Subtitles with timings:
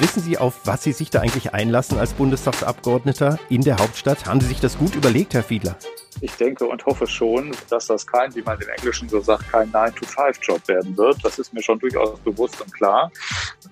[0.00, 4.24] Wissen Sie, auf was Sie sich da eigentlich einlassen als Bundestagsabgeordneter in der Hauptstadt?
[4.24, 5.76] Haben Sie sich das gut überlegt, Herr Fiedler?
[6.22, 9.70] Ich denke und hoffe schon, dass das kein, wie man im Englischen so sagt, kein
[9.70, 11.22] 9-to-5-Job werden wird.
[11.22, 13.12] Das ist mir schon durchaus bewusst und klar.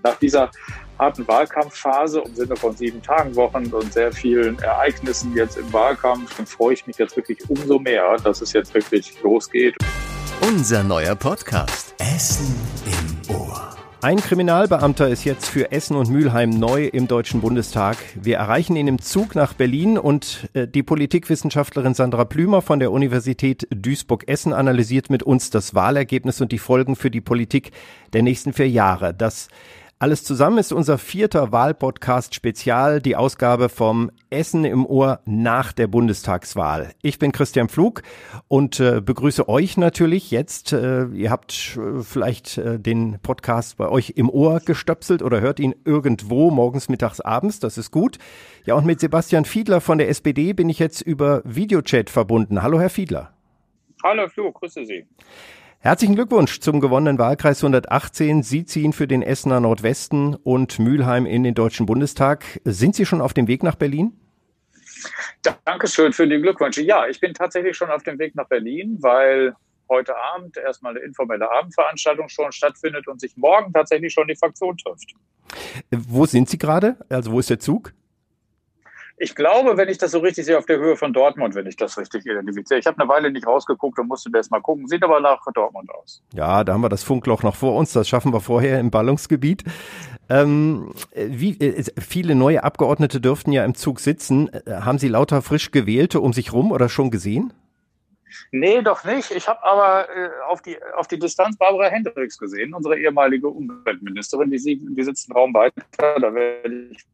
[0.05, 0.51] Nach dieser
[0.99, 6.37] harten Wahlkampfphase im Sinne von sieben Tagen Wochen und sehr vielen Ereignissen jetzt im Wahlkampf,
[6.37, 9.77] dann freue ich mich jetzt wirklich umso mehr, dass es jetzt wirklich losgeht.
[10.43, 12.55] Unser neuer Podcast Essen
[12.85, 13.48] im Ohr.
[14.01, 17.97] Ein Kriminalbeamter ist jetzt für Essen und Mülheim neu im Deutschen Bundestag.
[18.15, 22.93] Wir erreichen ihn im Zug nach Berlin und äh, die Politikwissenschaftlerin Sandra Plümer von der
[22.93, 27.73] Universität Duisburg-Essen analysiert mit uns das Wahlergebnis und die Folgen für die Politik
[28.13, 29.15] der nächsten vier Jahre.
[29.15, 29.49] Das
[30.01, 35.89] alles zusammen ist unser vierter Wahlpodcast Spezial, die Ausgabe vom Essen im Ohr nach der
[35.89, 36.93] Bundestagswahl.
[37.03, 38.03] Ich bin Christian Pflug
[38.47, 40.73] und äh, begrüße euch natürlich jetzt.
[40.73, 45.59] Äh, ihr habt äh, vielleicht äh, den Podcast bei euch im Ohr gestöpselt oder hört
[45.59, 47.59] ihn irgendwo morgens, mittags, abends.
[47.59, 48.19] Das ist gut.
[48.67, 52.63] Ja, und mit Sebastian Fiedler von der SPD bin ich jetzt über Videochat verbunden.
[52.63, 53.33] Hallo, Herr Fiedler.
[54.05, 55.07] Hallo, Pflug, grüße Sie.
[55.81, 58.43] Herzlichen Glückwunsch zum gewonnenen Wahlkreis 118.
[58.43, 62.61] Sie ziehen für den Essener Nordwesten und Mülheim in den Deutschen Bundestag.
[62.65, 64.13] Sind Sie schon auf dem Weg nach Berlin?
[65.65, 66.83] Dankeschön für die Glückwünsche.
[66.83, 69.55] Ja, ich bin tatsächlich schon auf dem Weg nach Berlin, weil
[69.89, 74.77] heute Abend erstmal eine informelle Abendveranstaltung schon stattfindet und sich morgen tatsächlich schon die Fraktion
[74.77, 75.15] trifft.
[75.93, 76.97] Wo sind Sie gerade?
[77.09, 77.95] Also wo ist der Zug?
[79.21, 81.77] Ich glaube, wenn ich das so richtig sehe, auf der Höhe von Dortmund, wenn ich
[81.77, 82.79] das richtig identifiziere.
[82.79, 84.87] Ich habe eine Weile nicht rausgeguckt und musste das mal gucken.
[84.87, 86.23] Sieht aber nach Dortmund aus.
[86.35, 87.93] Ja, da haben wir das Funkloch noch vor uns.
[87.93, 89.65] Das schaffen wir vorher im Ballungsgebiet.
[90.31, 94.53] Ähm, wie, äh, viele neue Abgeordnete dürften ja im Zug sitzen.
[94.53, 97.53] Äh, haben Sie lauter frisch Gewählte um sich rum oder schon gesehen?
[98.53, 99.31] Nee, doch nicht.
[99.31, 104.51] Ich habe aber äh, auf, die, auf die Distanz Barbara Hendricks gesehen, unsere ehemalige Umweltministerin.
[104.51, 105.83] Die, die sitzt einen Raum weiter.
[105.97, 107.05] Da werde ich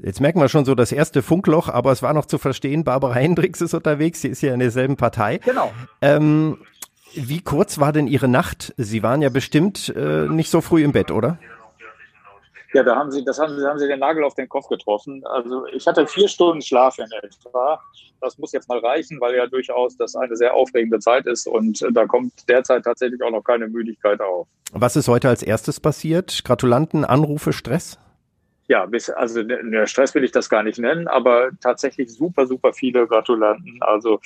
[0.00, 3.14] Jetzt merken wir schon so das erste Funkloch, aber es war noch zu verstehen, Barbara
[3.14, 5.38] Hendricks ist unterwegs, sie ist ja in derselben Partei.
[5.38, 5.72] Genau.
[6.00, 6.58] Ähm,
[7.14, 8.74] wie kurz war denn Ihre Nacht?
[8.76, 11.38] Sie waren ja bestimmt äh, nicht so früh im Bett, oder?
[12.74, 15.24] Ja, da haben Sie, das haben Sie, haben Sie den Nagel auf den Kopf getroffen.
[15.26, 17.80] Also ich hatte vier Stunden Schlaf in etwa.
[18.20, 21.84] Das muss jetzt mal reichen, weil ja durchaus das eine sehr aufregende Zeit ist und
[21.92, 24.46] da kommt derzeit tatsächlich auch noch keine Müdigkeit auf.
[24.72, 26.42] Was ist heute als erstes passiert?
[26.44, 27.98] Gratulanten, Anrufe, Stress?
[28.68, 32.46] Ja, bis, also der ne, Stress will ich das gar nicht nennen, aber tatsächlich super,
[32.46, 33.78] super viele Gratulanten.
[33.80, 34.20] Also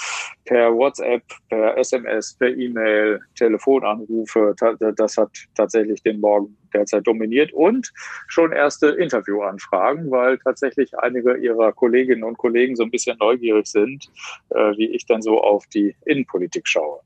[0.44, 4.54] per WhatsApp, per SMS, per E-Mail, Telefonanrufe,
[4.97, 7.92] das hat tatsächlich den Morgen derzeit dominiert und
[8.26, 14.10] schon erste Interviewanfragen, weil tatsächlich einige ihrer Kolleginnen und Kollegen so ein bisschen neugierig sind,
[14.50, 17.00] äh, wie ich dann so auf die Innenpolitik schaue.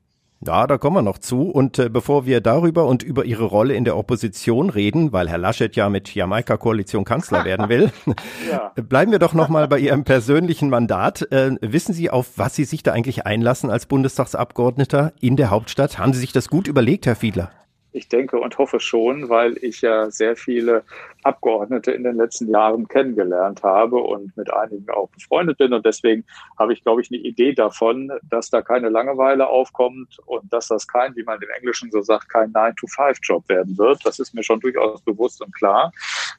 [0.45, 1.49] Ja, da kommen wir noch zu.
[1.49, 5.39] Und äh, bevor wir darüber und über Ihre Rolle in der Opposition reden, weil Herr
[5.39, 7.91] Laschet ja mit Jamaika-Koalition Kanzler werden will,
[8.51, 8.71] ja.
[8.81, 11.31] bleiben wir doch nochmal bei Ihrem persönlichen Mandat.
[11.31, 15.97] Äh, wissen Sie, auf was Sie sich da eigentlich einlassen als Bundestagsabgeordneter in der Hauptstadt?
[15.97, 17.51] Haben Sie sich das gut überlegt, Herr Fiedler?
[17.91, 20.83] Ich denke und hoffe schon, weil ich ja sehr viele
[21.23, 25.73] Abgeordnete in den letzten Jahren kennengelernt habe und mit einigen auch befreundet bin.
[25.73, 26.23] Und deswegen
[26.59, 30.87] habe ich, glaube ich, eine Idee davon, dass da keine Langeweile aufkommt und dass das
[30.87, 34.05] kein, wie man im Englischen so sagt, kein 9-to-5-Job werden wird.
[34.05, 35.91] Das ist mir schon durchaus bewusst und klar.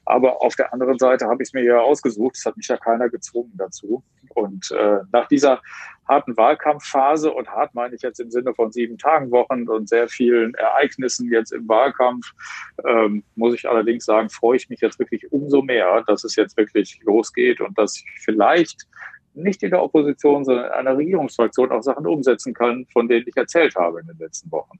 [0.05, 2.37] Aber auf der anderen Seite habe ich es mir ja ausgesucht.
[2.37, 4.03] Es hat mich ja keiner gezwungen dazu.
[4.35, 5.61] Und äh, nach dieser
[6.09, 10.09] harten Wahlkampfphase und hart meine ich jetzt im Sinne von sieben Tagen Wochen und sehr
[10.09, 12.31] vielen Ereignissen jetzt im Wahlkampf,
[12.85, 16.57] ähm, muss ich allerdings sagen, freue ich mich jetzt wirklich umso mehr, dass es jetzt
[16.57, 18.87] wirklich losgeht und dass ich vielleicht
[19.35, 23.37] nicht in der Opposition, sondern in einer Regierungsfraktion auch Sachen umsetzen kann, von denen ich
[23.37, 24.79] erzählt habe in den letzten Wochen.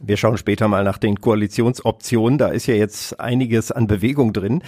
[0.00, 2.38] Wir schauen später mal nach den Koalitionsoptionen.
[2.38, 4.62] Da ist ja jetzt einiges an Bewegung drin.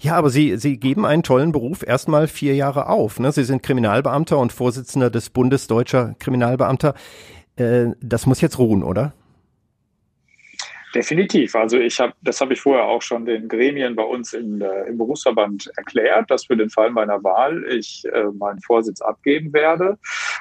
[0.00, 3.18] Ja, aber Sie, Sie geben einen tollen Beruf erstmal vier Jahre auf.
[3.18, 3.32] Ne?
[3.32, 6.94] Sie sind Kriminalbeamter und Vorsitzender des Bundes Deutscher Kriminalbeamter.
[7.56, 9.14] Äh, das muss jetzt ruhen, oder?
[10.96, 11.54] Definitiv.
[11.54, 14.84] Also ich habe, das habe ich vorher auch schon den Gremien bei uns in, äh,
[14.84, 19.98] im Berufsverband erklärt, dass für den Fall meiner Wahl ich äh, meinen Vorsitz abgeben werde.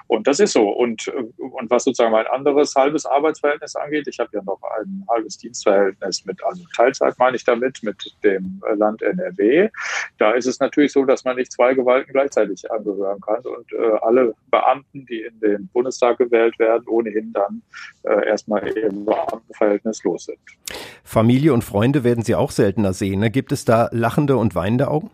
[0.07, 0.69] Und das ist so.
[0.69, 5.05] Und, äh, und was sozusagen mein anderes halbes Arbeitsverhältnis angeht, ich habe ja noch ein
[5.09, 9.67] halbes Dienstverhältnis mit, also Teilzeit meine ich damit, mit dem Land NRW.
[10.19, 13.97] Da ist es natürlich so, dass man nicht zwei Gewalten gleichzeitig angehören kann und äh,
[14.03, 17.61] alle Beamten, die in den Bundestag gewählt werden, ohnehin dann
[18.03, 20.39] äh, erstmal im Beamtenverhältnis los sind.
[21.03, 23.19] Familie und Freunde werden Sie auch seltener sehen.
[23.19, 23.29] Ne?
[23.29, 25.11] Gibt es da lachende und weinende Augen?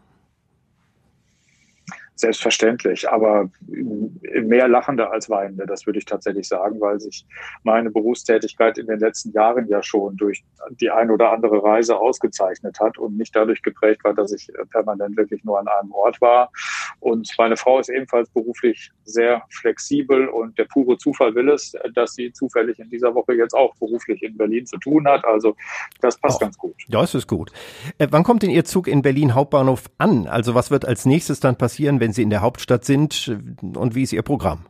[2.16, 7.26] Selbstverständlich, aber mehr Lachende als Weinende, das würde ich tatsächlich sagen, weil sich
[7.64, 10.44] meine Berufstätigkeit in den letzten Jahren ja schon durch
[10.80, 15.18] die ein oder andere Reise ausgezeichnet hat und nicht dadurch geprägt war, dass ich permanent
[15.18, 16.52] wirklich nur an einem Ort war.
[17.00, 22.14] Und meine Frau ist ebenfalls beruflich sehr flexibel und der pure Zufall will es, dass
[22.14, 25.26] sie zufällig in dieser Woche jetzt auch beruflich in Berlin zu tun hat.
[25.26, 25.56] Also
[26.02, 26.76] das passt oh, ganz gut.
[26.88, 27.52] Ja, es ist gut.
[27.98, 30.28] Äh, wann kommt denn Ihr Zug in Berlin Hauptbahnhof an?
[30.28, 33.36] Also was wird als nächstes dann passieren, wenn Sie in der Hauptstadt sind
[33.76, 34.66] und wie ist Ihr Programm?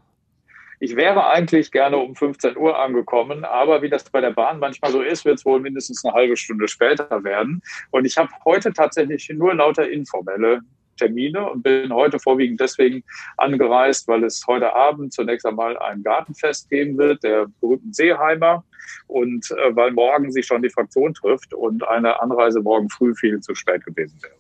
[0.80, 4.92] Ich wäre eigentlich gerne um 15 Uhr angekommen, aber wie das bei der Bahn manchmal
[4.92, 7.62] so ist, wird es wohl mindestens eine halbe Stunde später werden.
[7.92, 10.62] Und ich habe heute tatsächlich nur lauter informelle
[10.98, 13.04] Termine und bin heute vorwiegend deswegen
[13.38, 18.64] angereist, weil es heute Abend zunächst einmal ein Gartenfest geben wird, der berühmten Seeheimer,
[19.08, 23.40] und äh, weil morgen sich schon die Fraktion trifft und eine Anreise morgen früh viel
[23.40, 24.34] zu spät gewesen wäre.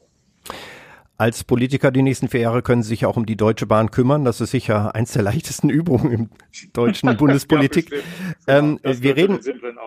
[1.22, 4.26] Als Politiker die nächsten vier Jahre können Sie sich auch um die Deutsche Bahn kümmern.
[4.26, 6.30] Das ist sicher eins der leichtesten Übungen im
[6.74, 7.92] deutschen Bundespolitik.
[7.92, 9.38] ja, ähm, wir reden.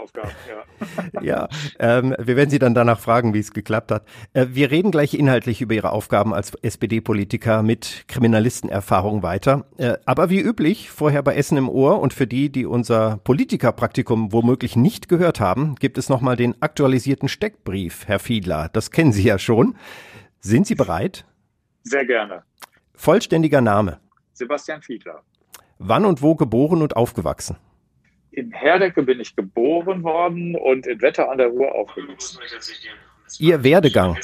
[0.00, 0.30] Aufgaben,
[1.12, 1.48] ja, ja
[1.80, 4.04] ähm, wir werden Sie dann danach fragen, wie es geklappt hat.
[4.32, 9.64] Äh, wir reden gleich inhaltlich über Ihre Aufgaben als SPD-Politiker mit Kriminalistenerfahrung weiter.
[9.76, 14.32] Äh, aber wie üblich, vorher bei Essen im Ohr und für die, die unser Politikerpraktikum
[14.32, 18.70] womöglich nicht gehört haben, gibt es nochmal den aktualisierten Steckbrief, Herr Fiedler.
[18.72, 19.74] Das kennen Sie ja schon.
[20.44, 21.24] Sind Sie bereit?
[21.84, 22.42] Sehr gerne.
[22.94, 23.98] Vollständiger Name?
[24.34, 25.22] Sebastian Fiedler.
[25.78, 27.56] Wann und wo geboren und aufgewachsen?
[28.30, 32.40] In Herdecke bin ich geboren worden und in Wetter an der Ruhr aufgewachsen.
[33.38, 34.18] Ihr Werdegang?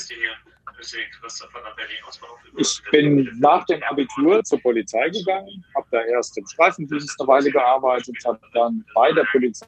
[2.58, 7.50] Ich bin nach dem Abitur zur Polizei gegangen, habe da erst im Streifendienst eine Weile
[7.50, 9.66] gearbeitet, habe dann bei der Polizei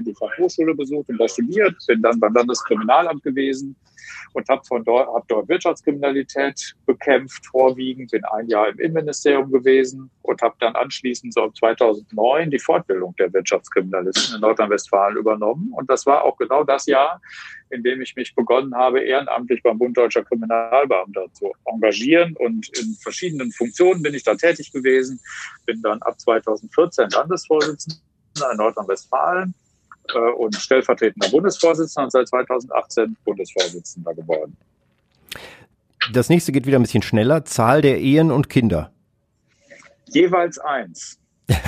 [0.00, 3.76] die Fachhochschule besucht und da studiert, bin dann beim Landeskriminalamt gewesen,
[4.32, 10.42] und habe dort, hab dort Wirtschaftskriminalität bekämpft, vorwiegend, bin ein Jahr im Innenministerium gewesen und
[10.42, 15.72] habe dann anschließend so 2009 die Fortbildung der Wirtschaftskriminalisten in Nordrhein-Westfalen übernommen.
[15.74, 17.20] Und das war auch genau das Jahr,
[17.70, 22.36] in dem ich mich begonnen habe, ehrenamtlich beim Bund Deutscher Kriminalbeamter zu engagieren.
[22.36, 25.20] Und in verschiedenen Funktionen bin ich da tätig gewesen.
[25.64, 27.96] Bin dann ab 2014 Landesvorsitzender
[28.52, 29.54] in Nordrhein-Westfalen
[30.14, 34.56] und stellvertretender Bundesvorsitzender und seit 2018 Bundesvorsitzender geworden.
[36.12, 37.44] Das nächste geht wieder ein bisschen schneller.
[37.44, 38.92] Zahl der Ehen und Kinder.
[40.06, 41.18] Jeweils eins.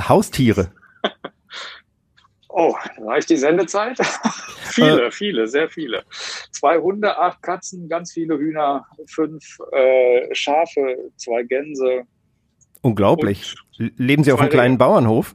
[0.00, 0.70] Haustiere.
[2.56, 3.98] Oh, reicht die Sendezeit?
[4.62, 6.04] viele, äh, viele, sehr viele.
[6.52, 12.04] Zwei Hunde, acht Katzen, ganz viele Hühner, fünf äh, Schafe, zwei Gänse.
[12.80, 13.56] Unglaublich.
[13.76, 15.34] Leben Sie auf einem kleinen Bauernhof?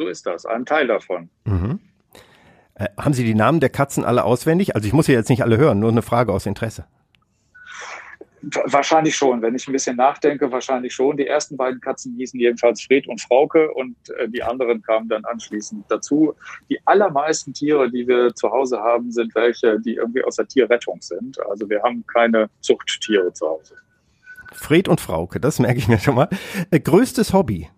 [0.00, 1.28] So ist das, ein Teil davon.
[1.44, 1.78] Mhm.
[2.74, 4.74] Äh, haben Sie die Namen der Katzen alle auswendig?
[4.74, 6.86] Also ich muss ja jetzt nicht alle hören, nur eine Frage aus Interesse.
[8.64, 11.18] Wahrscheinlich schon, wenn ich ein bisschen nachdenke, wahrscheinlich schon.
[11.18, 15.22] Die ersten beiden Katzen hießen jedenfalls Fred und Frauke und äh, die anderen kamen dann
[15.26, 16.32] anschließend dazu.
[16.70, 21.02] Die allermeisten Tiere, die wir zu Hause haben, sind welche, die irgendwie aus der Tierrettung
[21.02, 21.38] sind.
[21.50, 23.74] Also wir haben keine Zuchttiere zu Hause.
[24.54, 26.30] Fred und Frauke, das merke ich mir schon mal.
[26.70, 27.68] Äh, größtes Hobby?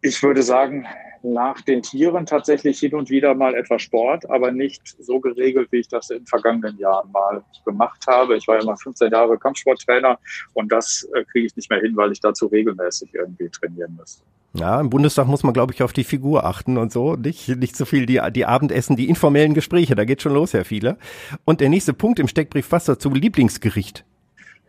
[0.00, 0.86] Ich würde sagen,
[1.22, 5.78] nach den Tieren tatsächlich hin und wieder mal etwas Sport, aber nicht so geregelt, wie
[5.78, 8.36] ich das in vergangenen Jahren mal gemacht habe.
[8.36, 10.18] Ich war ja mal 15 Jahre Kampfsporttrainer
[10.54, 14.22] und das äh, kriege ich nicht mehr hin, weil ich dazu regelmäßig irgendwie trainieren müsste.
[14.54, 17.14] Ja, im Bundestag muss man, glaube ich, auf die Figur achten und so.
[17.14, 20.64] Nicht, nicht so viel die, die Abendessen, die informellen Gespräche, da geht schon los, Herr
[20.64, 20.96] Viele.
[21.44, 23.10] Und der nächste Punkt im Steckbrief, was dazu?
[23.10, 24.04] Lieblingsgericht.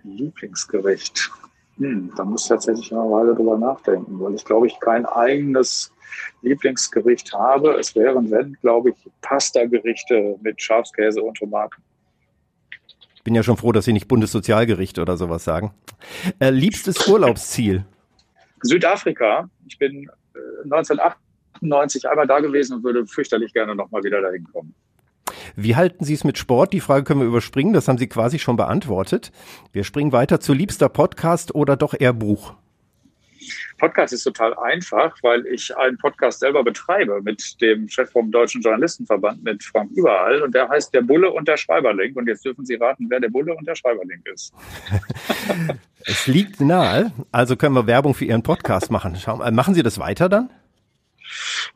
[0.03, 1.32] Lieblingsgericht.
[1.80, 5.92] Hm, da muss ich tatsächlich eine Weile drüber nachdenken, weil ich glaube ich kein eigenes
[6.42, 7.78] Lieblingsgericht habe.
[7.80, 11.82] Es wären, wenn, glaube ich, Pasta-Gerichte mit Schafskäse und Tomaten.
[13.24, 15.74] Bin ja schon froh, dass Sie nicht Bundessozialgericht oder sowas sagen.
[16.40, 17.86] Äh, liebstes Urlaubsziel?
[18.62, 19.50] Südafrika.
[19.68, 24.74] Ich bin äh, 1998 einmal da gewesen und würde fürchterlich gerne nochmal wieder dahin kommen.
[25.56, 26.74] Wie halten Sie es mit Sport?
[26.74, 29.32] Die Frage können wir überspringen, das haben Sie quasi schon beantwortet.
[29.72, 32.56] Wir springen weiter zu liebster Podcast oder doch eher Buch?
[33.77, 38.62] Podcast ist total einfach, weil ich einen Podcast selber betreibe mit dem Chef vom Deutschen
[38.62, 40.41] Journalistenverband, mit Frank Überall.
[40.41, 42.13] Und der heißt Der Bulle und der Schreiberling.
[42.15, 44.53] Und jetzt dürfen Sie raten, wer der Bulle und der Schreiberling ist.
[46.06, 47.12] es liegt nahe.
[47.32, 49.15] Also können wir Werbung für Ihren Podcast machen.
[49.15, 50.50] Schauen, machen Sie das weiter dann?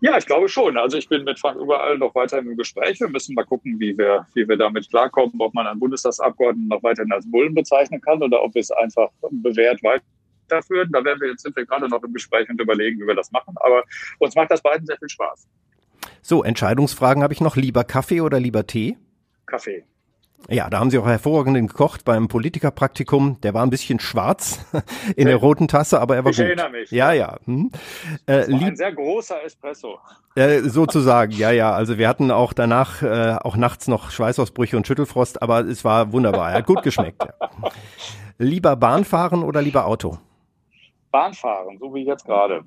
[0.01, 0.77] Ja, ich glaube schon.
[0.77, 2.99] Also ich bin mit Frank überall noch weiterhin im Gespräch.
[2.99, 6.83] Wir müssen mal gucken, wie wir, wie wir damit klarkommen, ob man einen Bundestagsabgeordneten noch
[6.83, 10.89] weiterhin als Bullen bezeichnen kann oder ob wir es einfach bewährt weiterführen.
[10.91, 13.31] Da werden wir jetzt sind wir gerade noch im Gespräch und überlegen, wie wir das
[13.31, 13.55] machen.
[13.57, 13.83] Aber
[14.19, 15.47] uns macht das beiden sehr viel Spaß.
[16.21, 17.55] So, Entscheidungsfragen habe ich noch.
[17.55, 18.97] Lieber Kaffee oder lieber Tee?
[19.45, 19.85] Kaffee.
[20.49, 23.39] Ja, da haben Sie auch hervorragend gekocht beim Politikerpraktikum.
[23.41, 24.65] Der war ein bisschen schwarz
[25.15, 26.45] in der roten Tasse, aber er war ich gut.
[26.45, 26.91] Ich erinnere mich.
[26.91, 27.37] Ja, ja.
[27.45, 27.71] Hm.
[28.25, 29.99] Äh, ein sehr großer Espresso.
[30.35, 31.71] Äh, sozusagen, ja, ja.
[31.83, 36.11] Also wir hatten auch danach äh, auch nachts noch Schweißausbrüche und Schüttelfrost, aber es war
[36.11, 36.51] wunderbar.
[36.51, 37.23] Er hat gut geschmeckt.
[37.23, 37.49] Ja.
[38.37, 40.17] Lieber Bahn fahren oder lieber Auto?
[41.11, 42.63] Bahn fahren, so wie jetzt gerade.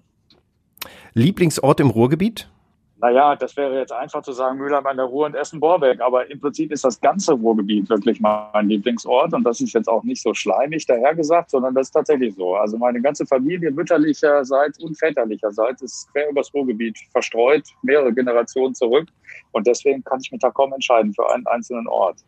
[1.15, 2.49] Lieblingsort im Ruhrgebiet?
[2.99, 6.01] Naja, das wäre jetzt einfach zu sagen, Mülheim an der Ruhr und Essen-Borbeck.
[6.01, 9.35] Aber im Prinzip ist das ganze Ruhrgebiet wirklich mein Lieblingsort.
[9.35, 12.55] Und das ist jetzt auch nicht so schleimig dahergesagt, sondern das ist tatsächlich so.
[12.55, 19.09] Also meine ganze Familie mütterlicherseits und väterlicherseits ist quer übers Ruhrgebiet verstreut, mehrere Generationen zurück.
[19.53, 22.25] Und deswegen kann ich mich da kaum entscheiden für einen einzelnen Ort.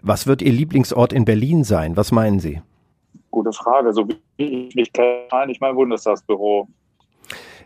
[0.00, 1.98] Was wird Ihr Lieblingsort in Berlin sein?
[1.98, 2.62] Was meinen Sie?
[3.30, 3.92] Gute Frage.
[3.92, 6.66] So wie ich mich kenne, eigentlich mein Bundestagsbüro.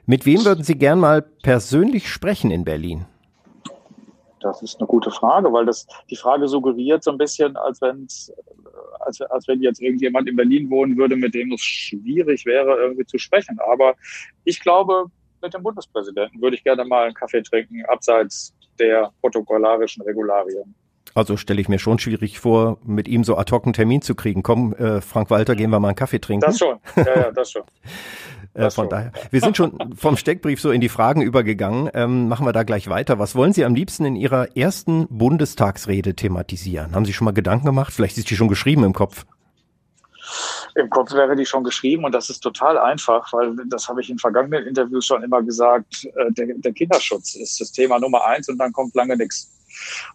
[0.07, 3.07] Mit wem würden Sie gern mal persönlich sprechen in Berlin?
[4.41, 8.09] Das ist eine gute Frage, weil das die Frage suggeriert so ein bisschen, als wenn
[9.01, 13.05] als, als wenn jetzt irgendjemand in Berlin wohnen würde, mit dem es schwierig wäre, irgendwie
[13.05, 13.59] zu sprechen.
[13.73, 13.95] Aber
[14.45, 15.07] ich glaube,
[15.41, 20.75] mit dem Bundespräsidenten würde ich gerne mal einen Kaffee trinken, abseits der protokollarischen Regularien.
[21.15, 24.15] Also stelle ich mir schon schwierig vor, mit ihm so ad hoc einen Termin zu
[24.15, 24.43] kriegen.
[24.43, 26.47] Komm, äh, Frank Walter, gehen wir mal einen Kaffee trinken.
[26.47, 27.63] Das schon, ja, ja, das schon.
[28.55, 29.13] Äh, von daher.
[29.31, 31.91] Wir sind schon vom Steckbrief so in die Fragen übergegangen.
[31.95, 33.19] Ähm, machen wir da gleich weiter.
[33.19, 36.95] Was wollen Sie am liebsten in Ihrer ersten Bundestagsrede thematisieren?
[36.95, 37.93] Haben Sie schon mal Gedanken gemacht?
[37.93, 39.25] Vielleicht ist die schon geschrieben im Kopf.
[40.75, 44.09] Im Kopf wäre die schon geschrieben und das ist total einfach, weil das habe ich
[44.09, 46.05] in vergangenen Interviews schon immer gesagt.
[46.05, 49.51] Äh, der, der Kinderschutz ist das Thema Nummer eins und dann kommt lange nichts.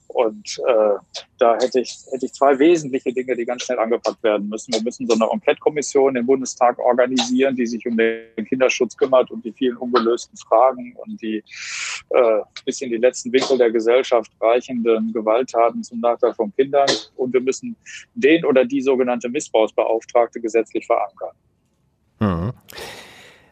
[0.08, 4.50] Und äh, da hätte ich, hätte ich zwei wesentliche Dinge, die ganz schnell angepackt werden
[4.50, 4.74] müssen.
[4.74, 9.44] Wir müssen so eine Enquete-Kommission im Bundestag organisieren, die sich um den Kinderschutz kümmert und
[9.46, 11.44] die vielen ungelösten Fragen und die
[12.10, 16.90] äh, bis in die letzten Winkel der Gesellschaft reichenden Gewalttaten zum Nachteil von Kindern.
[17.16, 17.76] Und wir müssen
[18.16, 21.36] den oder die sogenannte Missbrauchsbeauftragte gesetzlich verankern.
[22.20, 22.54] Mhm.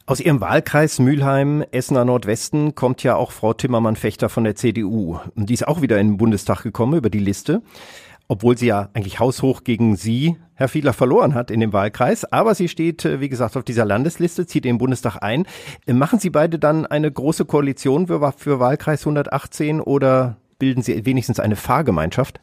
[0.08, 5.18] Aus Ihrem Wahlkreis Mülheim, Essener Nordwesten, kommt ja auch Frau Timmermann-Fechter von der CDU.
[5.34, 7.64] Die ist auch wieder in den Bundestag gekommen über die Liste,
[8.28, 12.24] obwohl sie ja eigentlich haushoch gegen Sie, Herr Fiedler, verloren hat in dem Wahlkreis.
[12.24, 15.48] Aber sie steht, äh, wie gesagt, auf dieser Landesliste, zieht in den Bundestag ein.
[15.88, 21.40] Machen Sie beide dann eine große Koalition für, für Wahlkreis 118 oder bilden Sie wenigstens
[21.40, 22.40] eine Fahrgemeinschaft?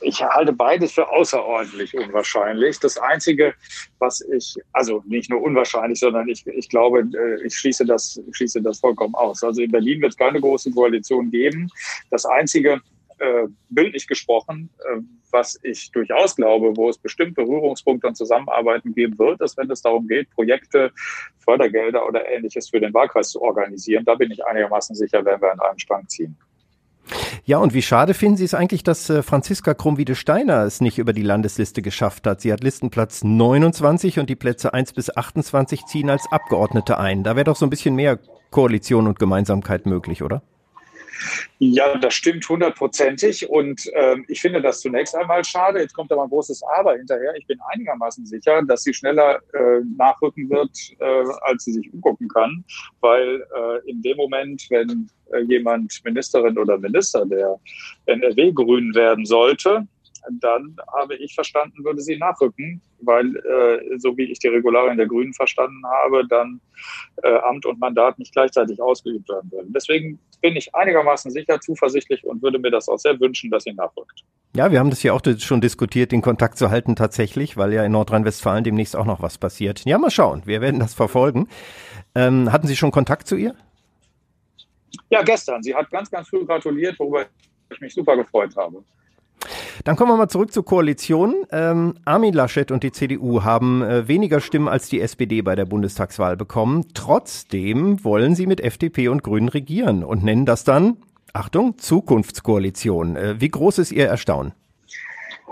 [0.00, 2.78] Ich halte beides für außerordentlich unwahrscheinlich.
[2.80, 3.54] Das Einzige,
[3.98, 8.62] was ich, also nicht nur unwahrscheinlich, sondern ich, ich glaube, äh, ich schließe das, schließe
[8.62, 9.42] das vollkommen aus.
[9.42, 11.68] Also in Berlin wird es keine große Koalition geben.
[12.10, 12.80] Das Einzige,
[13.18, 15.00] äh, bildlich gesprochen, äh,
[15.30, 19.82] was ich durchaus glaube, wo es bestimmt Berührungspunkte und Zusammenarbeiten geben wird, ist, wenn es
[19.82, 20.92] darum geht, Projekte,
[21.38, 24.04] Fördergelder oder ähnliches für den Wahlkreis zu organisieren.
[24.04, 26.36] Da bin ich einigermaßen sicher, werden wir an einem Strang ziehen.
[27.44, 31.12] Ja, und wie schade finden Sie es eigentlich, dass äh, Franziska Krumm-Wiedesteiner es nicht über
[31.12, 32.40] die Landesliste geschafft hat?
[32.40, 37.22] Sie hat Listenplatz 29 und die Plätze 1 bis 28 ziehen als Abgeordnete ein.
[37.22, 38.18] Da wäre doch so ein bisschen mehr
[38.50, 40.42] Koalition und Gemeinsamkeit möglich, oder?
[41.58, 43.48] Ja, das stimmt hundertprozentig.
[43.48, 45.80] Und äh, ich finde das zunächst einmal schade.
[45.80, 47.34] Jetzt kommt aber ein großes Aber hinterher.
[47.36, 52.28] Ich bin einigermaßen sicher, dass sie schneller äh, nachrücken wird, äh, als sie sich umgucken
[52.28, 52.64] kann.
[53.00, 57.58] Weil äh, in dem Moment, wenn äh, jemand Ministerin oder Minister der
[58.06, 59.86] NRW grün werden sollte,
[60.30, 65.06] dann habe ich verstanden, würde sie nachrücken, weil, äh, so wie ich die Regularien der
[65.06, 66.60] Grünen verstanden habe, dann
[67.22, 69.72] äh, Amt und Mandat nicht gleichzeitig ausgeübt werden würden.
[69.72, 73.72] Deswegen bin ich einigermaßen sicher, zuversichtlich und würde mir das auch sehr wünschen, dass sie
[73.72, 74.24] nachrückt.
[74.56, 77.84] Ja, wir haben das ja auch schon diskutiert, den Kontakt zu halten tatsächlich, weil ja
[77.84, 79.84] in Nordrhein-Westfalen demnächst auch noch was passiert.
[79.84, 81.48] Ja, mal schauen, wir werden das verfolgen.
[82.14, 83.54] Ähm, hatten Sie schon Kontakt zu ihr?
[85.10, 85.62] Ja, gestern.
[85.62, 87.26] Sie hat ganz, ganz früh gratuliert, worüber
[87.70, 88.84] ich mich super gefreut habe.
[89.82, 91.34] Dann kommen wir mal zurück zur Koalition.
[91.50, 95.64] Ähm, Armin Laschet und die CDU haben äh, weniger Stimmen als die SPD bei der
[95.64, 96.86] Bundestagswahl bekommen.
[96.94, 100.96] Trotzdem wollen sie mit FDP und Grünen regieren und nennen das dann,
[101.32, 103.16] Achtung, Zukunftskoalition.
[103.16, 104.52] Äh, wie groß ist Ihr Erstaunen?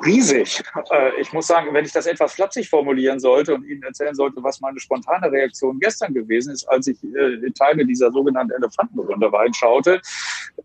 [0.05, 0.63] Riesig.
[0.91, 4.43] Äh, ich muss sagen, wenn ich das etwas flapsig formulieren sollte und Ihnen erzählen sollte,
[4.43, 10.01] was meine spontane Reaktion gestern gewesen ist, als ich äh, Teile dieser sogenannten Elefantenrunde reinschaute,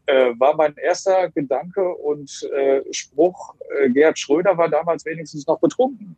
[0.05, 2.47] äh, war mein erster Gedanke und
[2.91, 3.55] Spruch,
[3.89, 6.15] Gerhard Schröder war damals wenigstens noch betrunken.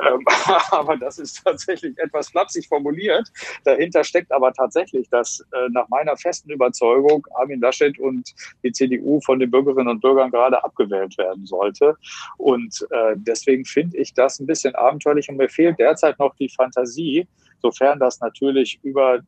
[0.00, 0.24] Ähm,
[0.70, 3.30] aber das ist tatsächlich etwas flapsig formuliert.
[3.64, 9.38] Dahinter steckt aber tatsächlich, dass nach meiner festen Überzeugung Armin Laschet und die CDU von
[9.38, 11.96] den Bürgerinnen und Bürgern gerade abgewählt werden sollte.
[12.36, 12.59] Und
[12.90, 17.26] äh, deswegen finde ich das ein bisschen abenteuerlich und mir fehlt derzeit noch die Fantasie,
[17.60, 19.20] sofern das natürlich über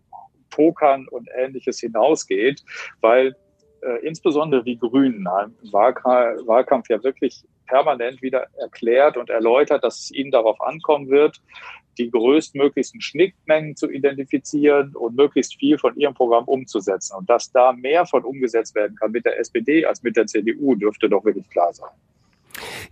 [0.51, 2.63] Pokern und ähnliches hinausgeht,
[3.01, 3.35] weil
[3.83, 10.11] äh, insbesondere die Grünen im Wahlkampf ja wirklich permanent wieder erklärt und erläutert, dass es
[10.11, 11.41] ihnen darauf ankommen wird,
[11.99, 17.17] die größtmöglichsten Schnittmengen zu identifizieren und möglichst viel von ihrem Programm umzusetzen.
[17.17, 20.75] Und dass da mehr von umgesetzt werden kann mit der SPD als mit der CDU,
[20.75, 21.91] dürfte doch wirklich klar sein.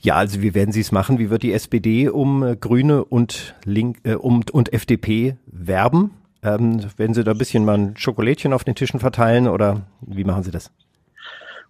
[0.03, 1.19] Ja, also wie werden Sie es machen?
[1.19, 6.13] Wie wird die SPD um äh, Grüne und Link äh, um, und FDP werben?
[6.43, 10.25] Ähm, werden Sie da ein bisschen mal ein Schokolädchen auf den Tischen verteilen oder wie
[10.25, 10.71] machen Sie das?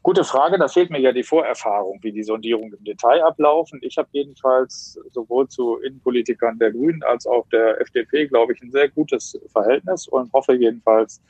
[0.03, 3.81] Gute Frage, da fehlt mir ja die Vorerfahrung, wie die Sondierungen im Detail ablaufen.
[3.83, 8.71] Ich habe jedenfalls sowohl zu Innenpolitikern der Grünen als auch der FDP, glaube ich, ein
[8.71, 11.21] sehr gutes Verhältnis und hoffe jedenfalls,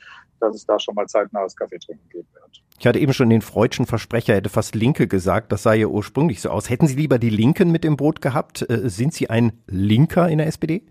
[0.41, 2.63] dass es da schon mal zeitnahes Kaffee trinken geben wird.
[2.79, 6.41] Ich hatte eben schon den freudschen Versprecher, hätte fast Linke gesagt, das sah ja ursprünglich
[6.41, 6.69] so aus.
[6.69, 8.67] Hätten Sie lieber die Linken mit dem Boot gehabt?
[8.69, 10.83] Äh, sind Sie ein Linker in der SPD?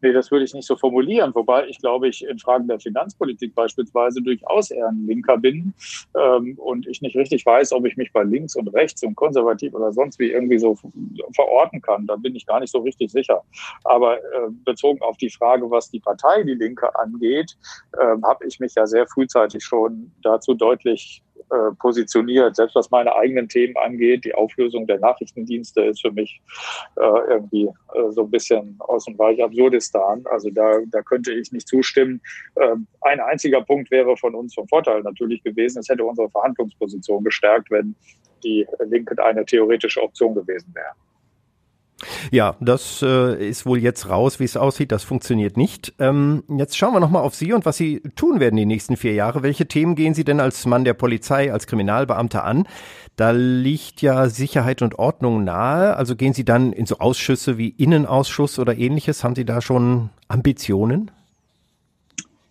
[0.00, 3.54] Nee, das würde ich nicht so formulieren, wobei ich glaube, ich in Fragen der Finanzpolitik
[3.54, 5.74] beispielsweise durchaus eher ein Linker bin
[6.14, 9.74] ähm, und ich nicht richtig weiß, ob ich mich bei links und rechts und konservativ
[9.74, 10.76] oder sonst wie irgendwie so
[11.34, 12.06] verorten kann.
[12.06, 13.42] Da bin ich gar nicht so richtig sicher.
[13.84, 17.56] Aber äh, bezogen auf die Frage, was die Partei Die Linke angeht,
[17.98, 22.56] äh, habe ich mich ja sehr frühzeitig schon dazu deutlich äh, positioniert.
[22.56, 26.40] Selbst was meine eigenen Themen angeht, die Auflösung der Nachrichtendienste ist für mich
[26.96, 30.24] äh, irgendwie äh, so ein bisschen aus dem Bereich Absurdistan.
[30.30, 32.20] Also da, da könnte ich nicht zustimmen.
[32.60, 35.78] Ähm, ein einziger Punkt wäre von uns vom Vorteil natürlich gewesen.
[35.78, 37.94] Es hätte unsere Verhandlungsposition gestärkt, wenn
[38.42, 40.92] die Linke eine theoretische Option gewesen wäre.
[42.30, 44.92] Ja, das äh, ist wohl jetzt raus, wie es aussieht.
[44.92, 45.94] Das funktioniert nicht.
[45.98, 49.14] Ähm, jetzt schauen wir nochmal auf Sie und was Sie tun werden die nächsten vier
[49.14, 49.42] Jahre.
[49.42, 52.68] Welche Themen gehen Sie denn als Mann der Polizei, als Kriminalbeamter an?
[53.16, 55.96] Da liegt ja Sicherheit und Ordnung nahe.
[55.96, 59.24] Also gehen Sie dann in so Ausschüsse wie Innenausschuss oder ähnliches?
[59.24, 61.10] Haben Sie da schon Ambitionen?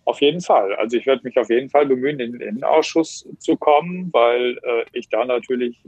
[0.06, 0.72] Auf jeden Fall.
[0.76, 4.84] Also ich werde mich auf jeden Fall bemühen, in den Innenausschuss zu kommen, weil äh,
[4.92, 5.82] ich da natürlich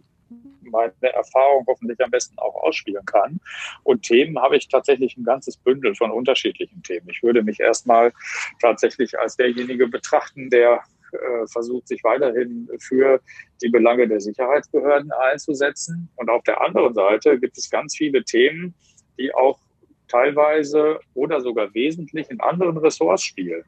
[0.61, 3.41] meine Erfahrung hoffentlich am besten auch ausspielen kann.
[3.85, 7.09] Und Themen habe ich tatsächlich ein ganzes Bündel von unterschiedlichen Themen.
[7.09, 8.13] Ich würde mich erstmal
[8.61, 10.83] tatsächlich als derjenige betrachten, der
[11.13, 13.21] äh, versucht, sich weiterhin für
[13.63, 16.11] die Belange der Sicherheitsbehörden einzusetzen.
[16.17, 18.75] Und auf der anderen Seite gibt es ganz viele Themen,
[19.17, 19.61] die auch
[20.09, 23.65] teilweise oder sogar wesentlich in anderen Ressorts spielen.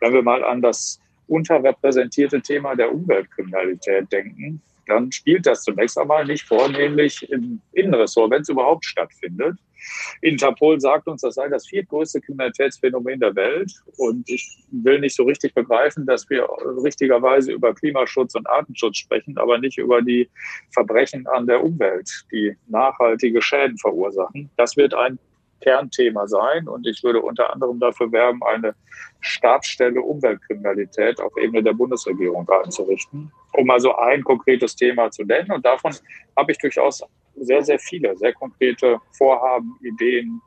[0.00, 6.24] Wenn wir mal an das unterrepräsentierte Thema der Umweltkriminalität denken, dann spielt das zunächst einmal
[6.24, 9.58] nicht vornehmlich im Innenressort, wenn es überhaupt stattfindet.
[10.22, 13.70] Interpol sagt uns, das sei das viertgrößte Kriminalitätsphänomen der Welt.
[13.96, 16.48] Und ich will nicht so richtig begreifen, dass wir
[16.82, 20.28] richtigerweise über Klimaschutz und Artenschutz sprechen, aber nicht über die
[20.72, 24.50] Verbrechen an der Umwelt, die nachhaltige Schäden verursachen.
[24.56, 25.18] Das wird ein
[25.60, 26.68] Kernthema sein.
[26.68, 28.74] Und ich würde unter anderem dafür werben, eine
[29.20, 35.50] Stabsstelle Umweltkriminalität auf Ebene der Bundesregierung einzurichten, um mal so ein konkretes Thema zu nennen.
[35.50, 35.92] Und davon
[36.36, 37.02] habe ich durchaus
[37.36, 40.40] sehr, sehr viele, sehr konkrete Vorhaben, Ideen,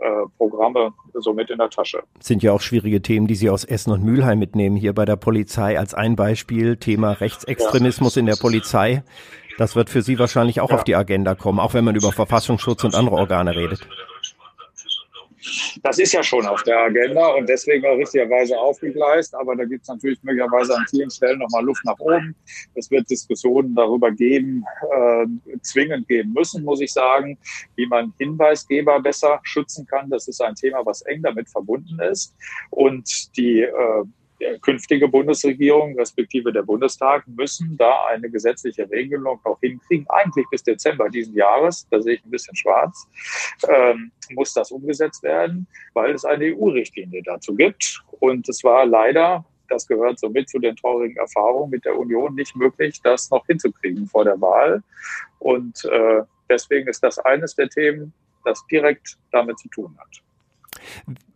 [0.00, 2.02] äh, Programme so mit in der Tasche.
[2.18, 5.16] Sind ja auch schwierige Themen, die Sie aus Essen und Mülheim mitnehmen, hier bei der
[5.16, 8.20] Polizei als ein Beispiel, Thema Rechtsextremismus ja.
[8.20, 9.04] in der Polizei.
[9.56, 10.76] Das wird für Sie wahrscheinlich auch ja.
[10.76, 13.86] auf die Agenda kommen, auch wenn man über Verfassungsschutz und andere Organe redet.
[15.82, 19.34] Das ist ja schon auf der Agenda und deswegen auch richtigerweise aufgegleist.
[19.34, 22.34] Aber da gibt es natürlich möglicherweise an vielen Stellen nochmal Luft nach oben.
[22.74, 25.26] Es wird Diskussionen darüber geben, äh,
[25.62, 27.38] zwingend geben müssen, muss ich sagen,
[27.76, 30.10] wie man Hinweisgeber besser schützen kann.
[30.10, 32.34] Das ist ein Thema, was eng damit verbunden ist.
[32.70, 34.04] Und die äh,
[34.60, 40.06] künftige Bundesregierung respektive der Bundestag müssen da eine gesetzliche Regelung noch hinkriegen.
[40.08, 43.06] Eigentlich bis Dezember diesen Jahres, da sehe ich ein bisschen schwarz,
[43.68, 48.02] ähm, muss das umgesetzt werden, weil es eine EU-Richtlinie dazu gibt.
[48.20, 52.56] Und es war leider, das gehört somit zu den traurigen Erfahrungen mit der Union, nicht
[52.56, 54.82] möglich, das noch hinzukriegen vor der Wahl.
[55.38, 58.12] Und äh, deswegen ist das eines der Themen,
[58.44, 60.22] das direkt damit zu tun hat.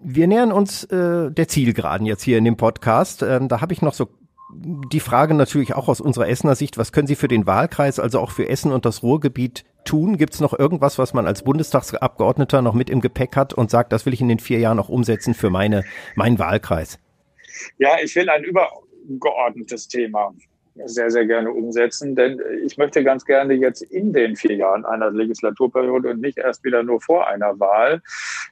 [0.01, 3.23] Wir nähern uns äh, der Zielgeraden jetzt hier in dem Podcast.
[3.23, 4.09] Ähm, da habe ich noch so
[4.51, 8.21] die Frage natürlich auch aus unserer Essener Sicht, was können Sie für den Wahlkreis, also
[8.21, 10.17] auch für Essen und das Ruhrgebiet tun?
[10.17, 13.93] Gibt es noch irgendwas, was man als Bundestagsabgeordneter noch mit im Gepäck hat und sagt,
[13.93, 16.99] das will ich in den vier Jahren noch umsetzen für meine, meinen Wahlkreis?
[17.79, 20.33] Ja, ich will ein übergeordnetes Thema
[20.87, 22.15] sehr, sehr gerne umsetzen.
[22.15, 26.65] Denn ich möchte ganz gerne jetzt in den vier Jahren einer Legislaturperiode und nicht erst
[26.65, 28.03] wieder nur vor einer Wahl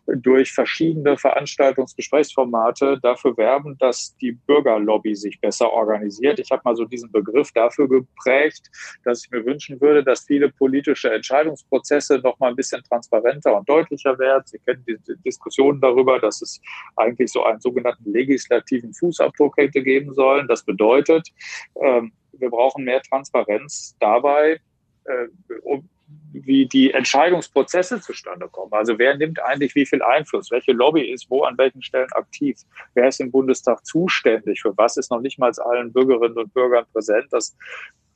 [0.07, 6.39] durch verschiedene Veranstaltungsgesprächsformate dafür werben, dass die Bürgerlobby sich besser organisiert.
[6.39, 8.71] Ich habe mal so diesen Begriff dafür geprägt,
[9.05, 13.69] dass ich mir wünschen würde, dass viele politische Entscheidungsprozesse noch mal ein bisschen transparenter und
[13.69, 14.43] deutlicher werden.
[14.47, 16.61] Sie kennen die Diskussionen darüber, dass es
[16.97, 20.49] eigentlich so einen sogenannten legislativen Fußabdruck hätte geben sollen.
[20.49, 21.29] Das bedeutet,
[21.83, 24.61] ähm, wir brauchen mehr Transparenz dabei,
[25.05, 25.27] äh,
[25.63, 25.89] um,
[26.33, 28.73] wie die Entscheidungsprozesse zustande kommen.
[28.73, 30.51] Also wer nimmt eigentlich wie viel Einfluss?
[30.51, 32.59] Welche Lobby ist wo an welchen Stellen aktiv?
[32.95, 34.61] Wer ist im Bundestag zuständig?
[34.63, 37.27] Für was ist noch nicht mal allen Bürgerinnen und Bürgern präsent?
[37.31, 37.57] Das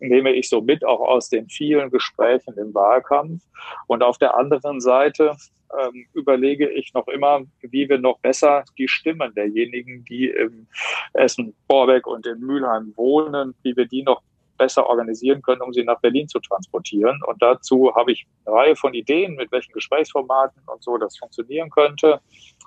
[0.01, 3.43] nehme ich so mit, auch aus den vielen Gesprächen im Wahlkampf.
[3.87, 5.37] Und auf der anderen Seite
[5.79, 10.67] ähm, überlege ich noch immer, wie wir noch besser die Stimmen derjenigen, die im
[11.13, 14.23] Essen, Borbeck und in Mülheim wohnen, wie wir die noch
[14.61, 17.19] besser organisieren können, um sie nach Berlin zu transportieren.
[17.27, 21.71] Und dazu habe ich eine Reihe von Ideen, mit welchen Gesprächsformaten und so das funktionieren
[21.71, 22.21] könnte.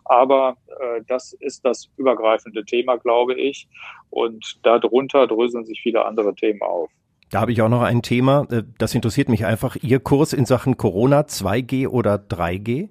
[0.05, 3.67] Aber äh, das ist das übergreifende Thema, glaube ich.
[4.09, 6.89] Und darunter dröseln sich viele andere Themen auf.
[7.29, 9.75] Da habe ich auch noch ein Thema, äh, das interessiert mich einfach.
[9.81, 12.89] Ihr Kurs in Sachen Corona 2G oder 3G?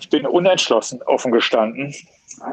[0.00, 1.94] Ich bin unentschlossen, offen gestanden.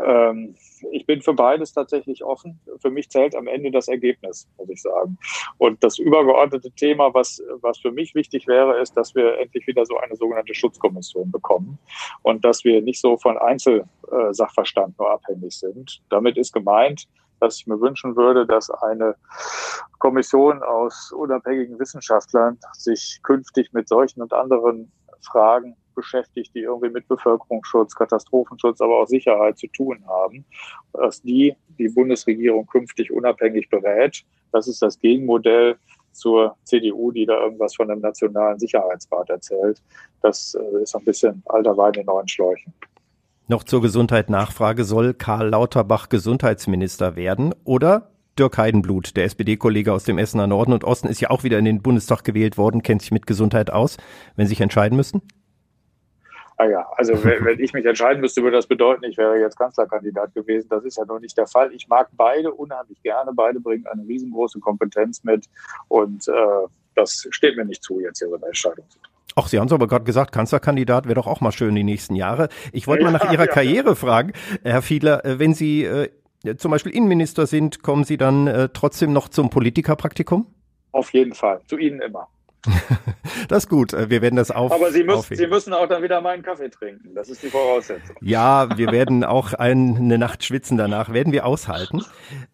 [0.05, 0.55] Ähm,
[0.91, 2.59] ich bin für beides tatsächlich offen.
[2.79, 5.17] Für mich zählt am Ende das Ergebnis, muss ich sagen.
[5.57, 9.85] Und das übergeordnete Thema, was, was für mich wichtig wäre, ist, dass wir endlich wieder
[9.85, 11.79] so eine sogenannte Schutzkommission bekommen
[12.23, 16.01] und dass wir nicht so von Einzelsachverstand nur abhängig sind.
[16.09, 17.07] Damit ist gemeint,
[17.39, 19.15] dass ich mir wünschen würde, dass eine
[19.99, 27.07] Kommission aus unabhängigen Wissenschaftlern sich künftig mit solchen und anderen Fragen beschäftigt, die irgendwie mit
[27.07, 30.45] Bevölkerungsschutz, Katastrophenschutz, aber auch Sicherheit zu tun haben,
[30.93, 34.23] dass die die Bundesregierung künftig unabhängig berät.
[34.51, 35.77] Das ist das Gegenmodell
[36.11, 39.81] zur CDU, die da irgendwas von einem nationalen Sicherheitsrat erzählt.
[40.21, 42.73] Das äh, ist ein bisschen alter Wein in neuen Schläuchen.
[43.47, 44.83] Noch zur Gesundheit Nachfrage.
[44.83, 50.83] Soll Karl Lauterbach Gesundheitsminister werden oder Dirk Heidenblut, der SPD-Kollege aus dem Essener Norden und
[50.83, 53.97] Osten, ist ja auch wieder in den Bundestag gewählt worden, kennt sich mit Gesundheit aus,
[54.35, 55.21] wenn Sie sich entscheiden müssten?
[56.57, 60.33] Ah ja, also wenn, ich mich entscheiden müsste, würde das bedeuten, ich wäre jetzt Kanzlerkandidat
[60.33, 60.67] gewesen.
[60.69, 61.71] Das ist ja noch nicht der Fall.
[61.71, 63.31] Ich mag beide unheimlich gerne.
[63.33, 65.45] Beide bringen eine riesengroße Kompetenz mit
[65.87, 69.14] und äh, das steht mir nicht zu, jetzt hier so eine Entscheidung zu treffen.
[69.37, 72.15] Ach, Sie haben es aber gerade gesagt, Kanzlerkandidat wäre doch auch mal schön die nächsten
[72.15, 72.47] Jahre.
[72.71, 73.51] Ich wollte ja, mal nach Ihrer ja.
[73.51, 74.31] Karriere fragen,
[74.63, 76.09] Herr Fiedler, äh, wenn Sie äh,
[76.57, 80.47] zum Beispiel Innenminister sind, kommen Sie dann äh, trotzdem noch zum Politikerpraktikum?
[80.93, 82.29] Auf jeden Fall, zu Ihnen immer.
[83.47, 83.93] das ist gut.
[83.93, 84.71] Wir werden das auf.
[84.71, 87.13] Aber Sie müssen, Sie müssen auch dann wieder meinen Kaffee trinken.
[87.15, 88.15] Das ist die Voraussetzung.
[88.21, 91.13] Ja, wir werden auch ein, eine Nacht schwitzen danach.
[91.13, 92.03] Werden wir aushalten.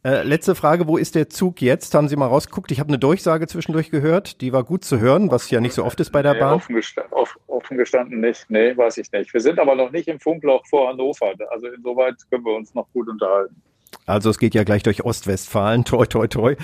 [0.04, 0.88] Äh, letzte Frage.
[0.88, 1.94] Wo ist der Zug jetzt?
[1.94, 2.72] Haben Sie mal rausgeguckt?
[2.72, 4.42] Ich habe eine Durchsage zwischendurch gehört.
[4.42, 6.56] Die war gut zu hören, was ja nicht so oft ist bei der nee, Bahn.
[6.56, 7.14] Offen gestanden,
[7.48, 8.46] offen gestanden nicht.
[8.50, 9.34] Nee, weiß ich nicht.
[9.34, 11.34] Wir sind aber noch nicht im Funkloch vor Hannover.
[11.50, 13.62] Also insoweit können wir uns noch gut unterhalten.
[14.06, 15.86] Also es geht ja gleich durch Ostwestfalen.
[15.86, 16.56] Toi, toi, toi.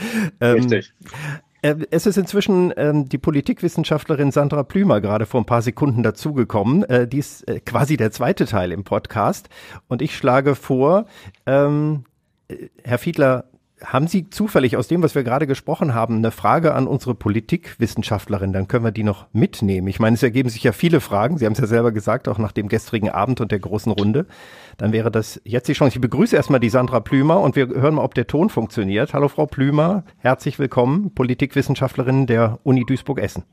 [0.41, 0.93] Ähm, Richtig.
[1.61, 6.83] Äh, es ist inzwischen ähm, die Politikwissenschaftlerin Sandra Plümer gerade vor ein paar Sekunden dazugekommen.
[6.83, 9.49] Äh, die ist äh, quasi der zweite Teil im Podcast.
[9.87, 11.05] Und ich schlage vor,
[11.45, 12.05] ähm,
[12.47, 13.45] äh, Herr Fiedler,
[13.83, 18.53] haben Sie zufällig aus dem, was wir gerade gesprochen haben, eine Frage an unsere Politikwissenschaftlerin?
[18.53, 19.87] Dann können wir die noch mitnehmen.
[19.87, 21.37] Ich meine, es ergeben sich ja viele Fragen.
[21.37, 24.25] Sie haben es ja selber gesagt, auch nach dem gestrigen Abend und der großen Runde.
[24.77, 25.97] Dann wäre das jetzt die Chance.
[25.97, 29.13] Ich begrüße erstmal die Sandra Plümer und wir hören mal, ob der Ton funktioniert.
[29.13, 33.43] Hallo Frau Plümer, herzlich willkommen, Politikwissenschaftlerin der Uni Duisburg-Essen.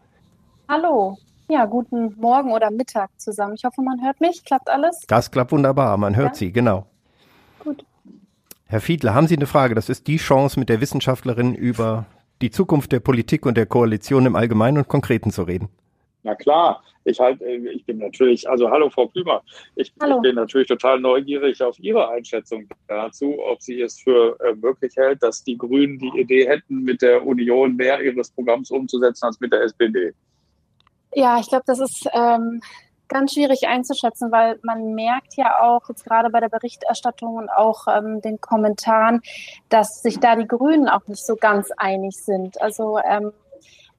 [0.68, 1.18] Hallo.
[1.48, 3.54] Ja, guten Morgen oder Mittag zusammen.
[3.56, 4.44] Ich hoffe, man hört mich.
[4.44, 5.00] Klappt alles?
[5.06, 5.98] Das klappt wunderbar.
[5.98, 6.34] Man hört ja?
[6.34, 6.86] Sie, genau.
[8.66, 9.74] Herr Fiedler, haben Sie eine Frage?
[9.74, 12.06] Das ist die Chance, mit der Wissenschaftlerin über
[12.40, 15.68] die Zukunft der Politik und der Koalition im Allgemeinen und Konkreten zu reden.
[16.22, 19.42] Na klar, ich halt, äh, ich bin natürlich, also hallo Frau Plümer,
[19.76, 24.54] ich, ich, bin natürlich total neugierig auf Ihre Einschätzung dazu, ob sie es für äh,
[24.54, 29.26] möglich hält, dass die Grünen die Idee hätten, mit der Union mehr ihres Programms umzusetzen
[29.26, 30.12] als mit der SPD.
[31.14, 32.60] Ja, ich glaube, das ist ähm,
[33.14, 37.86] ganz schwierig einzuschätzen, weil man merkt ja auch jetzt gerade bei der Berichterstattung und auch
[37.86, 39.22] ähm, den Kommentaren,
[39.68, 42.60] dass sich da die Grünen auch nicht so ganz einig sind.
[42.60, 43.32] Also ähm,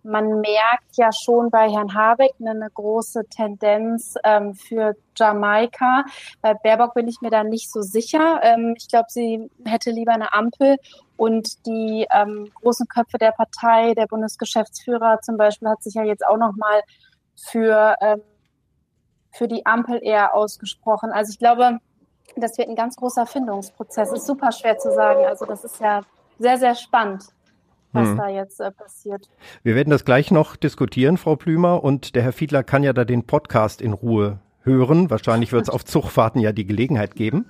[0.04, 6.04] man merkt ja schon bei Herrn Habeck eine große Tendenz ähm, für Jamaika.
[6.42, 8.42] Bei Baerbock bin ich mir da nicht so sicher.
[8.44, 10.76] Ähm, ich glaube, sie hätte lieber eine Ampel.
[11.16, 16.28] Und die ähm, großen Köpfe der Partei, der Bundesgeschäftsführer zum Beispiel, hat sich ja jetzt
[16.28, 16.82] auch noch mal
[17.36, 18.22] für ähm,
[19.38, 21.12] für die Ampel eher ausgesprochen.
[21.12, 21.80] Also ich glaube,
[22.36, 24.12] das wird ein ganz großer Findungsprozess.
[24.12, 25.26] Ist super schwer zu sagen.
[25.26, 26.02] Also das ist ja
[26.40, 27.26] sehr, sehr spannend
[27.96, 28.18] was hm.
[28.18, 29.30] da jetzt äh, passiert.
[29.64, 31.84] Wir werden das gleich noch diskutieren, Frau Plümer.
[31.84, 35.10] Und der Herr Fiedler kann ja da den Podcast in Ruhe hören.
[35.10, 37.46] Wahrscheinlich wird es auf Zugfahrten ja die Gelegenheit geben.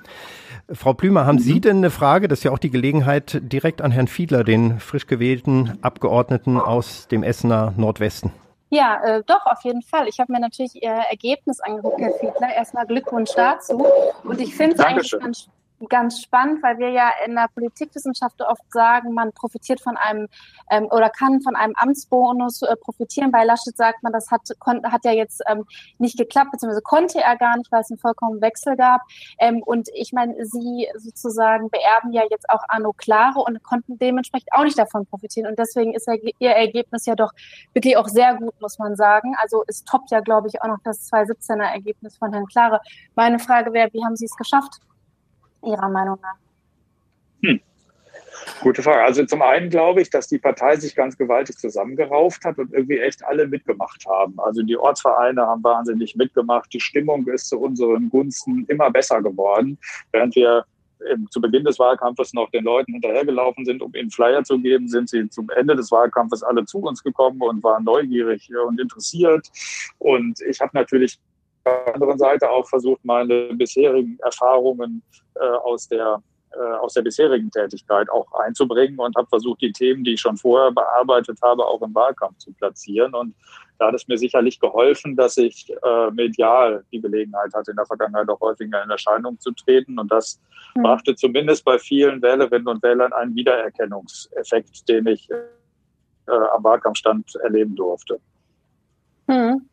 [0.71, 1.41] Frau Plümer, haben mhm.
[1.41, 2.27] Sie denn eine Frage?
[2.27, 7.07] Das ist ja auch die Gelegenheit direkt an Herrn Fiedler, den frisch gewählten Abgeordneten aus
[7.07, 8.31] dem Essener Nordwesten.
[8.69, 10.07] Ja, äh, doch, auf jeden Fall.
[10.07, 12.53] Ich habe mir natürlich Ihr Ergebnis angeguckt, Herr Fiedler.
[12.53, 13.85] Erstmal Glückwunsch dazu.
[14.23, 15.49] Und ich finde es eigentlich ganz
[15.89, 20.27] ganz spannend, weil wir ja in der Politikwissenschaft oft sagen, man profitiert von einem
[20.69, 23.31] ähm, oder kann von einem Amtsbonus äh, profitieren.
[23.31, 25.65] Bei Laschet sagt man, das hat, hat ja jetzt ähm,
[25.97, 29.01] nicht geklappt, beziehungsweise konnte er gar nicht, weil es einen vollkommen Wechsel gab.
[29.39, 34.49] Ähm, und ich meine, Sie sozusagen beerben ja jetzt auch Arno Klare und konnten dementsprechend
[34.53, 35.47] auch nicht davon profitieren.
[35.47, 37.31] Und deswegen ist Ihr Ergebnis ja doch
[37.73, 39.35] wirklich auch sehr gut, muss man sagen.
[39.41, 42.79] Also es toppt ja, glaube ich, auch noch das 2017er Ergebnis von Herrn Klare.
[43.15, 44.79] Meine Frage wäre, wie haben Sie es geschafft?
[45.65, 46.35] Ihrer Meinung nach?
[47.49, 47.59] Hm.
[48.61, 49.03] Gute Frage.
[49.03, 52.99] Also zum einen glaube ich, dass die Partei sich ganz gewaltig zusammengerauft hat und irgendwie
[52.99, 54.39] echt alle mitgemacht haben.
[54.39, 56.71] Also die Ortsvereine haben wahnsinnig mitgemacht.
[56.73, 59.77] Die Stimmung ist zu unseren Gunsten immer besser geworden,
[60.11, 60.65] während wir
[61.29, 65.09] zu Beginn des Wahlkampfes noch den Leuten hinterhergelaufen sind, um ihnen Flyer zu geben, sind
[65.09, 69.47] sie zum Ende des Wahlkampfes alle zu uns gekommen und waren neugierig und interessiert.
[69.99, 71.19] Und ich habe natürlich
[71.65, 76.21] der anderen Seite auch versucht, meine bisherigen Erfahrungen äh, aus der
[76.55, 80.37] äh, aus der bisherigen Tätigkeit auch einzubringen und habe versucht, die Themen, die ich schon
[80.37, 83.13] vorher bearbeitet habe, auch im Wahlkampf zu platzieren.
[83.13, 83.35] Und
[83.77, 87.85] da hat es mir sicherlich geholfen, dass ich äh, medial die Gelegenheit hatte, in der
[87.85, 89.99] Vergangenheit auch häufiger in Erscheinung zu treten.
[89.99, 90.39] Und das
[90.75, 90.83] mhm.
[90.83, 97.75] brachte zumindest bei vielen Wählerinnen und Wählern einen Wiedererkennungseffekt, den ich äh, am Wahlkampfstand erleben
[97.75, 98.17] durfte.
[99.27, 99.67] Mhm.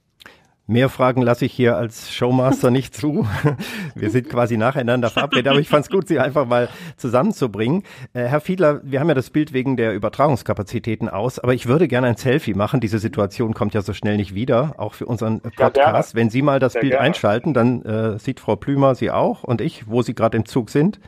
[0.73, 3.27] Mehr Fragen lasse ich hier als Showmaster nicht zu.
[3.95, 7.83] Wir sind quasi nacheinander verabredet, aber ich fand es gut, sie einfach mal zusammenzubringen.
[8.15, 11.89] Äh, Herr Fiedler, wir haben ja das Bild wegen der Übertragungskapazitäten aus, aber ich würde
[11.89, 12.81] gerne ein Selfie machen.
[12.81, 16.15] Diese Situation kommt ja so schnell nicht wieder, auch für unseren Podcast.
[16.15, 19.89] Wenn Sie mal das Bild einschalten, dann äh, sieht Frau Plümer Sie auch und ich,
[19.89, 21.01] wo Sie gerade im Zug sind,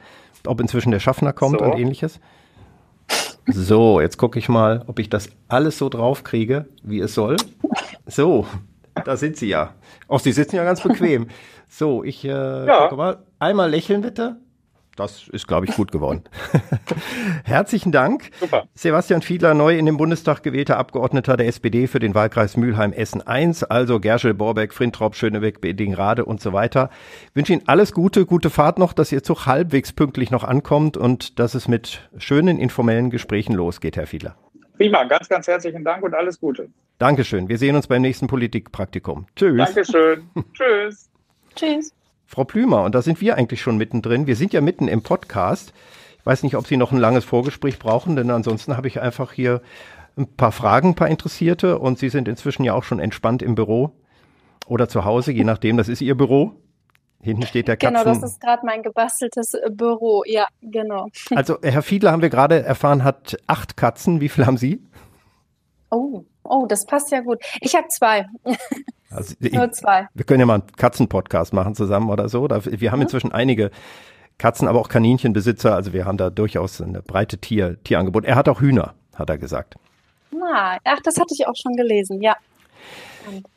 [0.46, 1.64] ob inzwischen der Schaffner kommt so.
[1.64, 2.20] und ähnliches.
[3.46, 7.37] So, jetzt gucke ich mal, ob ich das alles so drauf kriege, wie es soll.
[8.07, 8.46] So,
[9.05, 9.75] da sind Sie ja.
[10.09, 11.29] Auch Sie sitzen ja ganz bequem.
[11.67, 12.83] So, ich äh, ja.
[12.83, 13.25] gucke mal.
[13.41, 14.37] Einmal lächeln bitte.
[14.97, 16.23] Das ist, glaube ich, gut geworden.
[17.45, 18.31] Herzlichen Dank.
[18.39, 18.69] Super.
[18.75, 23.65] Sebastian Fiedler, neu in den Bundestag gewählter Abgeordneter der SPD für den Wahlkreis Mülheim-Essen 1,
[23.65, 26.91] also Gerschel, Borbeck, Frintrop, Schönebeck, Bedingrade und so weiter.
[27.31, 30.97] Ich wünsche Ihnen alles Gute, gute Fahrt noch, dass Ihr Zug halbwegs pünktlich noch ankommt
[30.97, 34.37] und dass es mit schönen informellen Gesprächen losgeht, Herr Fiedler.
[34.77, 36.69] Prima, ganz, ganz herzlichen Dank und alles Gute.
[36.99, 37.49] Dankeschön.
[37.49, 39.27] Wir sehen uns beim nächsten Politikpraktikum.
[39.37, 39.57] Tschüss.
[39.57, 40.29] Dankeschön.
[40.53, 41.11] Tschüss.
[41.55, 41.95] Tschüss.
[42.27, 44.27] Frau Plümer, und da sind wir eigentlich schon mittendrin.
[44.27, 45.73] Wir sind ja mitten im Podcast.
[46.19, 49.33] Ich weiß nicht, ob Sie noch ein langes Vorgespräch brauchen, denn ansonsten habe ich einfach
[49.33, 49.61] hier
[50.17, 53.55] ein paar Fragen, ein paar Interessierte und Sie sind inzwischen ja auch schon entspannt im
[53.55, 53.93] Büro
[54.67, 56.55] oder zu Hause, je nachdem, das ist Ihr Büro.
[57.25, 57.95] Hinten steht der Katzen.
[57.95, 60.23] Genau, das ist gerade mein gebasteltes äh, Büro.
[60.27, 61.09] Ja, genau.
[61.35, 64.21] Also Herr Fiedler haben wir gerade erfahren, hat acht Katzen.
[64.21, 64.83] Wie viel haben Sie?
[65.91, 67.43] Oh, oh, das passt ja gut.
[67.61, 68.27] Ich habe zwei.
[69.11, 70.07] Also, Nur zwei.
[70.13, 72.49] Wir können ja mal einen Katzenpodcast machen zusammen oder so.
[72.49, 73.05] Wir haben mhm.
[73.05, 73.71] inzwischen einige
[74.37, 75.75] Katzen, aber auch Kaninchenbesitzer.
[75.75, 78.25] Also wir haben da durchaus eine breite Tier, Tierangebot.
[78.27, 79.77] Er hat auch Hühner, hat er gesagt.
[80.35, 82.37] Ah, ach, das hatte ich auch schon gelesen, ja.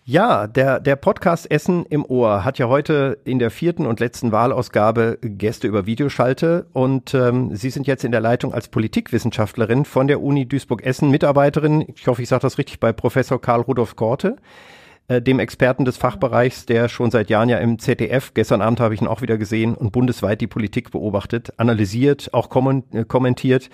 [0.06, 4.32] Ja, der, der Podcast Essen im Ohr hat ja heute in der vierten und letzten
[4.32, 10.08] Wahlausgabe Gäste über Videoschalte und ähm, Sie sind jetzt in der Leitung als Politikwissenschaftlerin von
[10.08, 14.38] der Uni Duisburg-Essen, Mitarbeiterin, ich hoffe, ich sage das richtig, bei Professor Karl Rudolf Korte,
[15.10, 18.94] äh, dem Experten des Fachbereichs, der schon seit Jahren ja im ZDF, gestern Abend habe
[18.94, 23.70] ich ihn auch wieder gesehen und bundesweit die Politik beobachtet, analysiert, auch äh, kommentiert.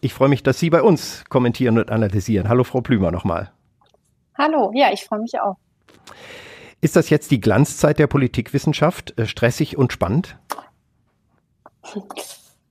[0.00, 2.48] Ich freue mich, dass Sie bei uns kommentieren und analysieren.
[2.48, 3.50] Hallo Frau Plümer nochmal.
[4.38, 5.56] Hallo, ja, ich freue mich auch.
[6.80, 9.18] Ist das jetzt die Glanzzeit der Politikwissenschaft?
[9.18, 10.38] Äh, stressig und spannend?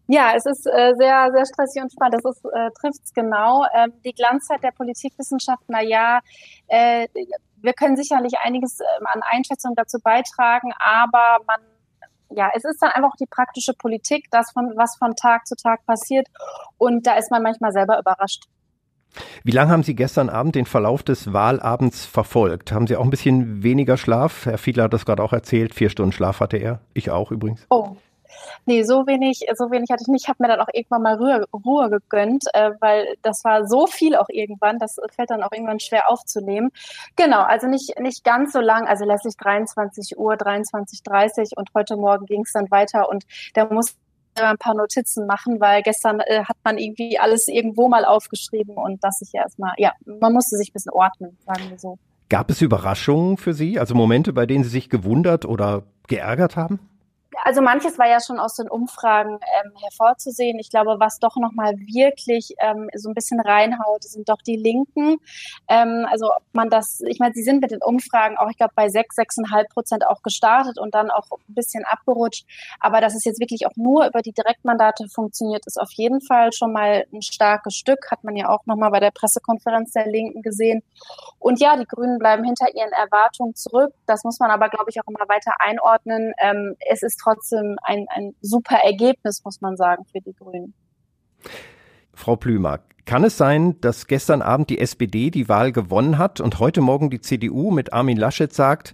[0.08, 2.22] Ja, es ist äh, sehr, sehr stressig und spannend.
[2.24, 3.66] Das äh, trifft es genau.
[3.76, 6.22] Ähm, die Glanzzeit der Politikwissenschaft, na ja,
[6.68, 7.08] äh,
[7.58, 11.60] wir können sicherlich einiges äh, an Einschätzung dazu beitragen, aber man
[12.30, 15.86] ja, es ist dann einfach die praktische Politik, das von was von Tag zu Tag
[15.86, 16.28] passiert
[16.78, 18.44] und da ist man manchmal selber überrascht.
[19.44, 22.72] Wie lange haben Sie gestern Abend den Verlauf des Wahlabends verfolgt?
[22.72, 24.46] Haben Sie auch ein bisschen weniger Schlaf?
[24.46, 25.74] Herr Fiedler hat das gerade auch erzählt.
[25.74, 26.80] Vier Stunden Schlaf hatte er.
[26.94, 27.66] Ich auch übrigens.
[27.70, 27.96] Oh.
[28.66, 30.24] Nee, so wenig, so wenig hatte ich nicht.
[30.24, 33.88] Ich habe mir dann auch irgendwann mal Ruhe, Ruhe gegönnt, äh, weil das war so
[33.88, 36.72] viel auch irgendwann, das fällt dann auch irgendwann schwer aufzunehmen.
[37.16, 42.26] Genau, also nicht, nicht ganz so lang, also letztlich 23 Uhr, 23.30 und heute Morgen
[42.26, 43.96] ging es dann weiter und da muss
[44.44, 49.04] ein paar Notizen machen, weil gestern äh, hat man irgendwie alles irgendwo mal aufgeschrieben und
[49.04, 51.98] das ich ja erstmal, ja, man musste sich ein bisschen ordnen, sagen wir so.
[52.30, 56.80] Gab es Überraschungen für Sie, also Momente, bei denen Sie sich gewundert oder geärgert haben?
[57.48, 60.60] Also manches war ja schon aus den Umfragen ähm, hervorzusehen.
[60.60, 65.16] Ich glaube, was doch nochmal wirklich ähm, so ein bisschen reinhaut, sind doch die Linken.
[65.70, 68.74] Ähm, also ob man das, ich meine, sie sind mit den Umfragen auch, ich glaube,
[68.76, 72.46] bei sechs, sechseinhalb Prozent auch gestartet und dann auch ein bisschen abgerutscht.
[72.82, 76.52] Aber dass es jetzt wirklich auch nur über die Direktmandate funktioniert, ist auf jeden Fall
[76.52, 78.12] schon mal ein starkes Stück.
[78.12, 80.84] Hat man ja auch nochmal bei der Pressekonferenz der Linken gesehen.
[81.40, 83.94] Und ja, die Grünen bleiben hinter ihren Erwartungen zurück.
[84.06, 86.34] Das muss man aber, glaube ich, auch immer weiter einordnen.
[86.40, 87.37] Ähm, es ist trotzdem
[87.84, 90.74] ein, ein super Ergebnis, muss man sagen, für die Grünen.
[92.14, 96.60] Frau Plümer, kann es sein, dass gestern Abend die SPD die Wahl gewonnen hat und
[96.60, 98.94] heute Morgen die CDU mit Armin Laschet sagt,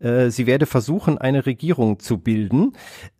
[0.00, 2.72] äh, sie werde versuchen, eine Regierung zu bilden.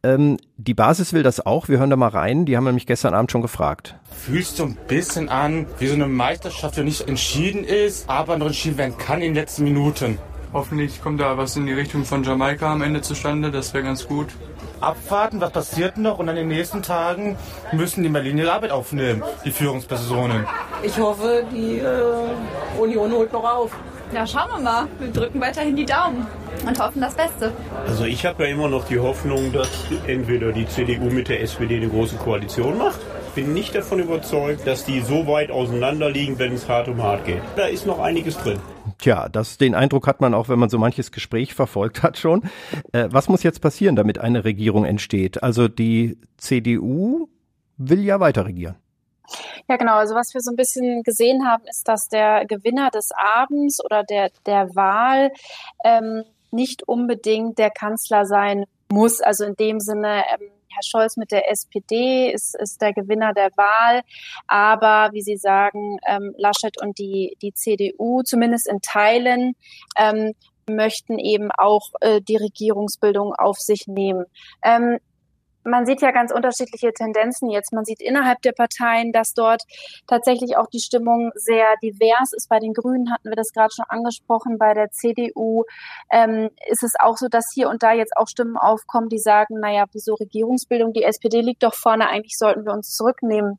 [0.03, 1.69] Ähm, die Basis will das auch.
[1.69, 2.47] Wir hören da mal rein.
[2.47, 3.97] Die haben nämlich gestern Abend schon gefragt.
[4.11, 8.47] Fühlst du ein bisschen an, wie so eine Meisterschaft, die nicht entschieden ist, aber noch
[8.47, 10.19] entschieden werden kann in den letzten Minuten?
[10.53, 13.51] Hoffentlich kommt da was in die Richtung von Jamaika am Ende zustande.
[13.51, 14.29] Das wäre ganz gut.
[14.81, 17.37] Abwarten, was passiert noch und an den nächsten Tagen
[17.73, 20.47] müssen die Berlin ihre Arbeit aufnehmen, die Führungspersonen.
[20.83, 23.77] Ich hoffe, die äh, Union holt noch auf.
[24.15, 24.89] Ja, schauen wir mal.
[24.99, 26.27] Wir drücken weiterhin die Daumen
[26.67, 27.53] und hoffen das Beste.
[27.87, 29.69] Also ich habe ja immer noch die Hoffnung, dass
[30.07, 32.99] entweder die CDU mit der SPD eine große Koalition macht.
[33.29, 37.03] Ich bin nicht davon überzeugt, dass die so weit auseinander liegen, wenn es hart um
[37.03, 37.43] hart geht.
[37.55, 38.59] Da ist noch einiges drin.
[39.01, 42.43] Tja, das, den Eindruck hat man auch, wenn man so manches Gespräch verfolgt hat schon.
[42.93, 45.43] Äh, was muss jetzt passieren, damit eine Regierung entsteht?
[45.43, 47.29] Also die CDU
[47.79, 48.77] will ja weiter regieren.
[49.69, 49.95] Ja, genau.
[49.95, 54.03] Also was wir so ein bisschen gesehen haben, ist, dass der Gewinner des Abends oder
[54.03, 55.31] der, der Wahl
[55.85, 59.21] ähm, nicht unbedingt der Kanzler sein muss.
[59.21, 63.51] Also in dem Sinne, ähm, Herr Scholz mit der SPD ist, ist der Gewinner der
[63.57, 64.03] Wahl.
[64.47, 69.55] Aber wie Sie sagen, ähm, Laschet und die, die CDU, zumindest in Teilen,
[69.97, 70.35] ähm,
[70.69, 74.25] möchten eben auch äh, die Regierungsbildung auf sich nehmen.
[74.63, 74.99] Ähm,
[75.65, 77.73] man sieht ja ganz unterschiedliche Tendenzen jetzt.
[77.73, 79.63] Man sieht innerhalb der Parteien, dass dort
[80.07, 82.49] tatsächlich auch die Stimmung sehr divers ist.
[82.49, 84.59] Bei den Grünen hatten wir das gerade schon angesprochen.
[84.59, 85.65] Bei der CDU
[86.11, 89.61] ähm, ist es auch so, dass hier und da jetzt auch Stimmen aufkommen, die sagen,
[89.61, 90.93] naja, wieso Regierungsbildung?
[90.93, 92.09] Die SPD liegt doch vorne.
[92.09, 93.59] Eigentlich sollten wir uns zurücknehmen.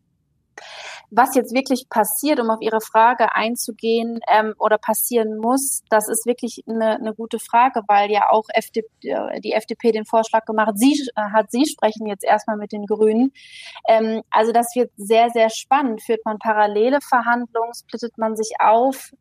[1.14, 6.26] Was jetzt wirklich passiert, um auf Ihre Frage einzugehen ähm, oder passieren muss, das ist
[6.26, 10.78] wirklich eine, eine gute Frage, weil ja auch FDP, äh, die FDP den Vorschlag gemacht
[10.78, 13.34] Sie, äh, hat, Sie sprechen jetzt erstmal mit den Grünen.
[13.90, 16.02] Ähm, also das wird sehr, sehr spannend.
[16.02, 19.12] Führt man parallele Verhandlungen, splittet man sich auf?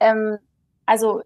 [0.00, 0.38] Ähm,
[0.84, 1.22] also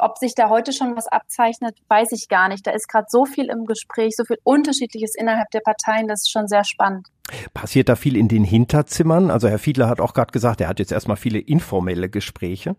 [0.00, 2.66] ob sich da heute schon was abzeichnet, weiß ich gar nicht.
[2.66, 6.30] Da ist gerade so viel im Gespräch, so viel Unterschiedliches innerhalb der Parteien, das ist
[6.30, 7.08] schon sehr spannend.
[7.54, 9.30] Passiert da viel in den Hinterzimmern?
[9.30, 12.76] Also Herr Fiedler hat auch gerade gesagt, er hat jetzt erstmal viele informelle Gespräche.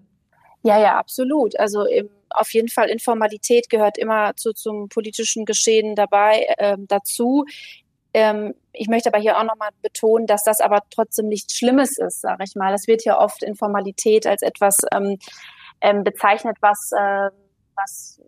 [0.63, 1.57] Ja, ja, absolut.
[1.60, 7.45] Also im, auf jeden Fall Informalität gehört immer zu, zum politischen Geschehen dabei äh, dazu.
[8.13, 12.21] Ähm, ich möchte aber hier auch nochmal betonen, dass das aber trotzdem nichts Schlimmes ist,
[12.21, 12.71] sage ich mal.
[12.71, 15.17] Das wird ja oft Informalität als etwas ähm,
[15.82, 17.30] ähm, bezeichnet, was, äh,
[17.76, 18.22] was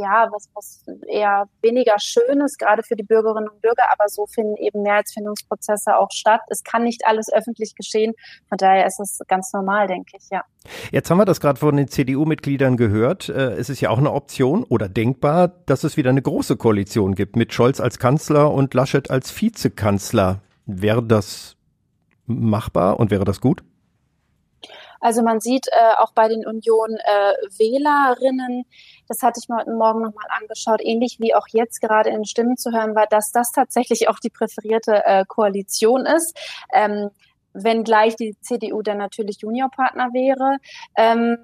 [0.00, 4.26] ja, was, was eher weniger schön ist, gerade für die Bürgerinnen und Bürger, aber so
[4.26, 6.40] finden eben Mehrheitsfindungsprozesse auch statt.
[6.48, 8.14] Es kann nicht alles öffentlich geschehen,
[8.48, 10.42] von daher ist es ganz normal, denke ich, ja.
[10.90, 13.28] Jetzt haben wir das gerade von den CDU-Mitgliedern gehört.
[13.28, 17.14] Äh, es ist ja auch eine Option oder denkbar, dass es wieder eine große Koalition
[17.14, 20.40] gibt mit Scholz als Kanzler und Laschet als Vizekanzler.
[20.66, 21.56] Wäre das
[22.26, 23.62] machbar und wäre das gut?
[25.00, 28.64] Also man sieht äh, auch bei den Union äh, Wählerinnen,
[29.08, 32.24] das hatte ich mir heute Morgen nochmal angeschaut, ähnlich wie auch jetzt gerade in den
[32.26, 36.38] Stimmen zu hören war, dass das tatsächlich auch die präferierte äh, Koalition ist.
[36.72, 37.10] Ähm,
[37.52, 40.58] wenngleich die CDU dann natürlich Juniorpartner wäre.
[40.96, 41.38] Ähm,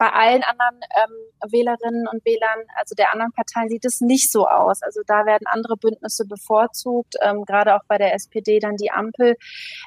[0.00, 4.48] bei allen anderen ähm, Wählerinnen und Wählern, also der anderen Parteien, sieht es nicht so
[4.48, 4.82] aus.
[4.82, 9.36] Also da werden andere Bündnisse bevorzugt, ähm, gerade auch bei der SPD dann die Ampel.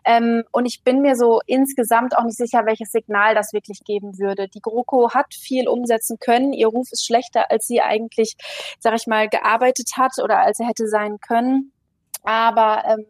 [0.06, 4.20] Ähm, und ich bin mir so insgesamt auch nicht sicher, welches Signal das wirklich geben
[4.20, 4.48] würde.
[4.48, 6.54] Die GroKo hat viel umsetzen können.
[6.54, 8.36] Ihr Ruf ist schlechter, als sie eigentlich,
[8.78, 11.74] sag ich mal, gearbeitet hat oder als er hätte sein können.
[12.22, 13.08] Aber ähm,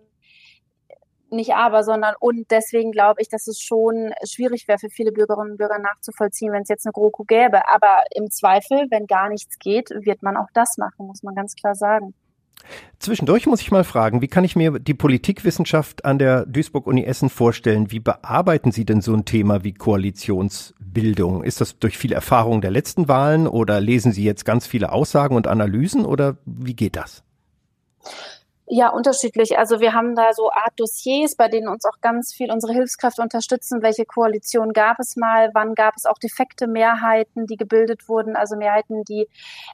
[1.34, 5.52] nicht aber, sondern und deswegen glaube ich, dass es schon schwierig wäre für viele Bürgerinnen
[5.52, 7.68] und Bürger nachzuvollziehen, wenn es jetzt eine GroKo gäbe.
[7.70, 11.56] Aber im Zweifel, wenn gar nichts geht, wird man auch das machen, muss man ganz
[11.56, 12.14] klar sagen.
[13.00, 17.30] Zwischendurch muss ich mal fragen, wie kann ich mir die Politikwissenschaft an der Duisburg-Uni Essen
[17.30, 17.92] vorstellen?
[17.92, 21.44] Wie bearbeiten Sie denn so ein Thema wie Koalitionsbildung?
[21.44, 25.36] Ist das durch viel Erfahrung der letzten Wahlen oder lesen Sie jetzt ganz viele Aussagen
[25.36, 27.24] und Analysen oder wie geht das?
[28.76, 29.56] Ja, unterschiedlich.
[29.60, 33.22] Also wir haben da so Art Dossiers, bei denen uns auch ganz viel unsere Hilfskräfte
[33.22, 33.84] unterstützen.
[33.84, 35.52] Welche Koalition gab es mal?
[35.54, 38.36] Wann gab es auch defekte Mehrheiten, die gebildet wurden?
[38.36, 39.28] Also Mehrheiten, die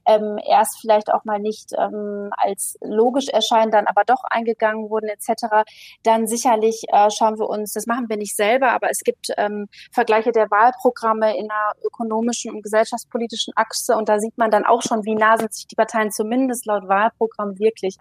[0.05, 5.07] ähm, erst vielleicht auch mal nicht ähm, als logisch erscheinen, dann aber doch eingegangen wurden
[5.07, 5.63] etc.
[6.03, 9.69] Dann sicherlich äh, schauen wir uns, das machen wir nicht selber, aber es gibt ähm,
[9.93, 14.81] Vergleiche der Wahlprogramme in einer ökonomischen und gesellschaftspolitischen Achse und da sieht man dann auch
[14.81, 17.95] schon, wie nah sind sich die Parteien zumindest laut Wahlprogramm wirklich.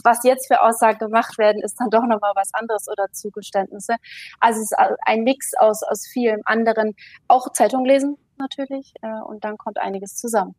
[0.00, 3.96] Was jetzt jetzt für Aussagen gemacht werden, ist dann doch nochmal was anderes oder Zugeständnisse.
[4.40, 4.76] Also es ist
[5.06, 6.94] ein Mix aus, aus vielen anderen,
[7.28, 10.54] auch Zeitung lesen natürlich, äh, und dann kommt einiges zusammen.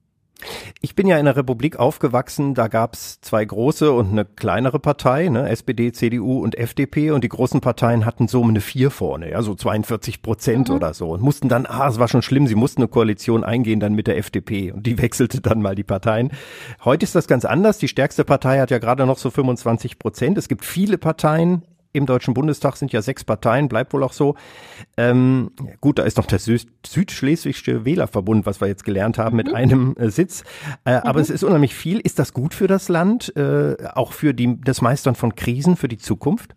[0.82, 5.30] Ich bin ja in der Republik aufgewachsen, da gab's zwei große und eine kleinere Partei,
[5.30, 9.42] ne, SPD, CDU und FDP und die großen Parteien hatten so eine Vier vorne, ja,
[9.42, 10.76] so 42 Prozent mhm.
[10.76, 11.12] oder so.
[11.12, 14.08] Und mussten dann, ah, es war schon schlimm, sie mussten eine Koalition eingehen dann mit
[14.08, 16.32] der FDP und die wechselte dann mal die Parteien.
[16.84, 20.38] Heute ist das ganz anders, die stärkste Partei hat ja gerade noch so 25 Prozent,
[20.38, 21.64] es gibt viele Parteien,
[21.96, 24.36] im Deutschen Bundestag sind ja sechs Parteien, bleibt wohl auch so.
[24.98, 29.48] Ähm, gut, da ist noch der Süd Südschleswigsche Wählerverbund, was wir jetzt gelernt haben, mit
[29.48, 29.56] mhm.
[29.56, 30.44] einem äh, Sitz.
[30.84, 31.04] Äh, mhm.
[31.04, 32.00] Aber es ist unheimlich viel.
[32.00, 35.88] Ist das gut für das Land, äh, auch für die, das Meistern von Krisen, für
[35.88, 36.56] die Zukunft?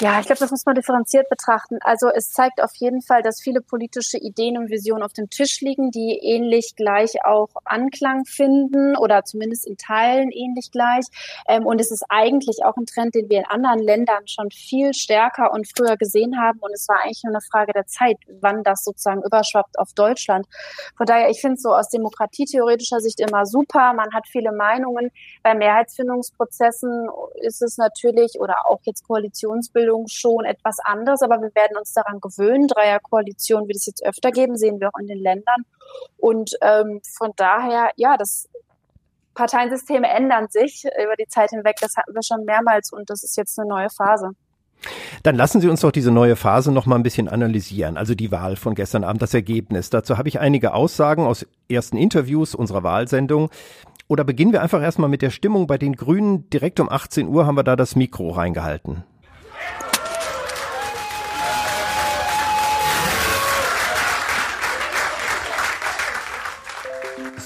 [0.00, 1.76] Ja, ich glaube, das muss man differenziert betrachten.
[1.82, 5.60] Also es zeigt auf jeden Fall, dass viele politische Ideen und Visionen auf dem Tisch
[5.60, 11.04] liegen, die ähnlich gleich auch Anklang finden oder zumindest in Teilen ähnlich gleich.
[11.46, 14.94] Ähm, und es ist eigentlich auch ein Trend, den wir in anderen Ländern schon viel
[14.94, 16.60] stärker und früher gesehen haben.
[16.60, 20.46] Und es war eigentlich nur eine Frage der Zeit, wann das sozusagen überschwappt auf Deutschland.
[20.96, 23.92] Von daher, ich finde es so aus demokratietheoretischer Sicht immer super.
[23.92, 25.10] Man hat viele Meinungen.
[25.42, 27.10] Bei Mehrheitsfindungsprozessen
[27.42, 31.92] ist es natürlich oder auch jetzt Koalitionsbildung Regelung schon etwas anders, aber wir werden uns
[31.92, 32.68] daran gewöhnen.
[32.68, 35.64] Dreierkoalition wird es jetzt öfter geben, sehen wir auch in den Ländern.
[36.16, 38.48] Und ähm, von daher, ja, das
[39.34, 41.76] Parteiensysteme ändern sich über die Zeit hinweg.
[41.80, 44.30] Das hatten wir schon mehrmals und das ist jetzt eine neue Phase.
[45.22, 47.98] Dann lassen Sie uns doch diese neue Phase noch mal ein bisschen analysieren.
[47.98, 49.90] Also die Wahl von gestern Abend, das Ergebnis.
[49.90, 53.50] Dazu habe ich einige Aussagen aus ersten Interviews unserer Wahlsendung.
[54.08, 56.48] Oder beginnen wir einfach erstmal mit der Stimmung bei den Grünen.
[56.48, 59.04] Direkt um 18 Uhr haben wir da das Mikro reingehalten.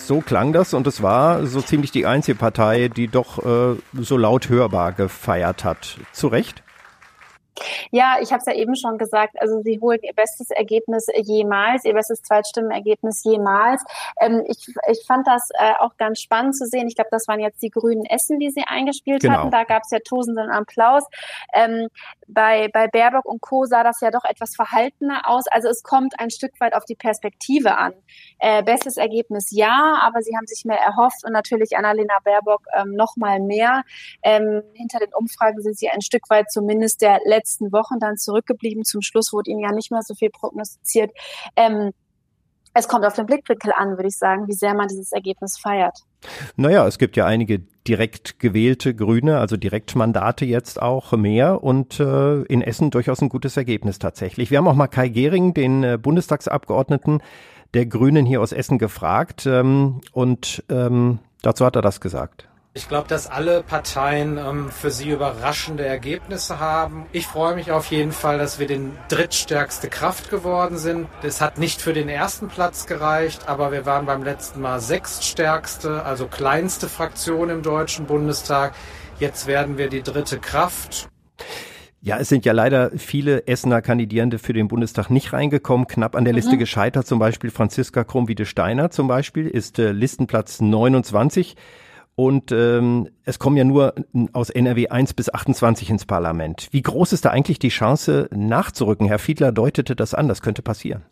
[0.06, 4.16] So klang das und es war so ziemlich die einzige Partei, die doch äh, so
[4.16, 5.98] laut hörbar gefeiert hat.
[6.12, 6.62] Zu Recht?
[7.90, 9.34] Ja, ich habe es ja eben schon gesagt.
[9.38, 13.82] Also sie holen ihr bestes Ergebnis jemals, ihr bestes Zweitstimmenergebnis jemals.
[14.20, 16.88] Ähm, ich, ich fand das äh, auch ganz spannend zu sehen.
[16.88, 19.38] Ich glaube, das waren jetzt die grünen Essen, die sie eingespielt genau.
[19.38, 19.50] hatten.
[19.50, 21.04] Da gab es ja tosenden Applaus.
[21.54, 21.88] Ähm,
[22.28, 23.64] bei, bei Baerbock und Co.
[23.64, 25.46] sah das ja doch etwas verhaltener aus.
[25.48, 27.92] Also es kommt ein Stück weit auf die Perspektive an.
[28.38, 32.92] Äh, bestes Ergebnis ja, aber sie haben sich mehr erhofft und natürlich Annalena Baerbock ähm,
[32.92, 33.82] noch mal mehr.
[34.22, 38.84] Ähm, hinter den Umfragen sind sie ein Stück weit zumindest der letzten Wochen dann zurückgeblieben.
[38.84, 41.10] Zum Schluss wurde ihnen ja nicht mehr so viel prognostiziert.
[41.56, 41.92] Ähm,
[42.74, 46.00] es kommt auf den Blickwinkel an, würde ich sagen, wie sehr man dieses Ergebnis feiert.
[46.56, 52.42] Naja, es gibt ja einige direkt gewählte Grüne, also Direktmandate jetzt auch mehr und äh,
[52.42, 54.50] in Essen durchaus ein gutes Ergebnis tatsächlich.
[54.50, 57.20] Wir haben auch mal Kai Gehring, den äh, Bundestagsabgeordneten
[57.74, 62.48] der Grünen hier aus Essen, gefragt ähm, und ähm, dazu hat er das gesagt.
[62.76, 67.06] Ich glaube, dass alle Parteien ähm, für sie überraschende Ergebnisse haben.
[67.12, 71.06] Ich freue mich auf jeden Fall, dass wir den drittstärkste Kraft geworden sind.
[71.22, 76.04] Das hat nicht für den ersten Platz gereicht, aber wir waren beim letzten Mal sechststärkste,
[76.04, 78.74] also kleinste Fraktion im Deutschen Bundestag.
[79.20, 81.08] Jetzt werden wir die dritte Kraft.
[82.00, 86.24] Ja, es sind ja leider viele Essener Kandidierende für den Bundestag nicht reingekommen, knapp an
[86.24, 86.58] der Liste mhm.
[86.58, 87.06] gescheitert.
[87.06, 91.54] Zum Beispiel Franziska Krumm-Wiedesteiner zum Beispiel ist äh, Listenplatz 29.
[92.16, 93.94] Und ähm, es kommen ja nur
[94.32, 96.68] aus NRW 1 bis 28 ins Parlament.
[96.70, 99.06] Wie groß ist da eigentlich die Chance nachzurücken?
[99.06, 101.04] Herr Fiedler deutete das an, das könnte passieren.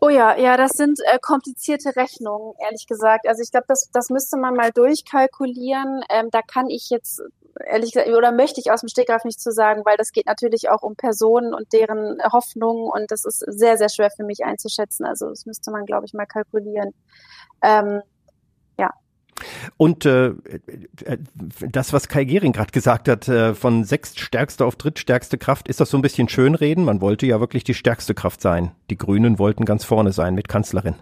[0.00, 3.26] Oh ja, ja, das sind äh, komplizierte Rechnungen, ehrlich gesagt.
[3.26, 6.02] Also ich glaube, das, das müsste man mal durchkalkulieren.
[6.08, 7.20] Ähm, da kann ich jetzt
[7.66, 10.70] ehrlich gesagt, oder möchte ich aus dem Stegreif nicht zu sagen, weil das geht natürlich
[10.70, 15.04] auch um Personen und deren Hoffnungen und das ist sehr, sehr schwer für mich einzuschätzen.
[15.04, 16.94] Also das müsste man, glaube ich, mal kalkulieren.
[17.62, 18.02] Ähm,
[19.76, 21.18] und äh, äh,
[21.70, 25.90] das, was Kai Gehring gerade gesagt hat, äh, von sechststärkste auf drittstärkste Kraft, ist das
[25.90, 26.84] so ein bisschen Schönreden?
[26.84, 28.72] Man wollte ja wirklich die stärkste Kraft sein.
[28.90, 30.96] Die Grünen wollten ganz vorne sein mit Kanzlerin.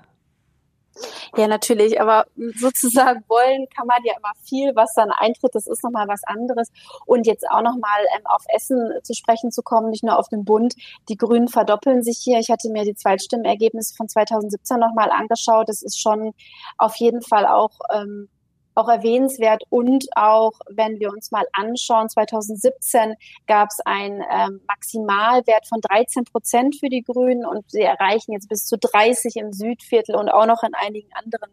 [1.36, 5.84] Ja, natürlich, aber sozusagen wollen kann man ja immer viel, was dann eintritt, das ist
[5.84, 6.70] nochmal was anderes.
[7.04, 10.44] Und jetzt auch nochmal ähm, auf Essen zu sprechen zu kommen, nicht nur auf den
[10.44, 10.74] Bund.
[11.08, 12.38] Die Grünen verdoppeln sich hier.
[12.38, 15.68] Ich hatte mir die Zweitstimmenergebnisse von 2017 nochmal angeschaut.
[15.68, 16.32] Das ist schon
[16.78, 18.28] auf jeden Fall auch ähm,
[18.76, 19.64] auch erwähnenswert.
[19.70, 23.14] Und auch, wenn wir uns mal anschauen, 2017
[23.46, 28.48] gab es einen ähm, Maximalwert von 13 Prozent für die Grünen und sie erreichen jetzt
[28.48, 31.50] bis zu 30 im Südviertel und auch noch in einigen anderen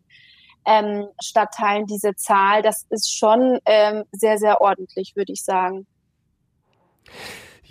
[0.66, 2.62] ähm, Stadtteilen diese Zahl.
[2.62, 5.88] Das ist schon ähm, sehr, sehr ordentlich, würde ich sagen.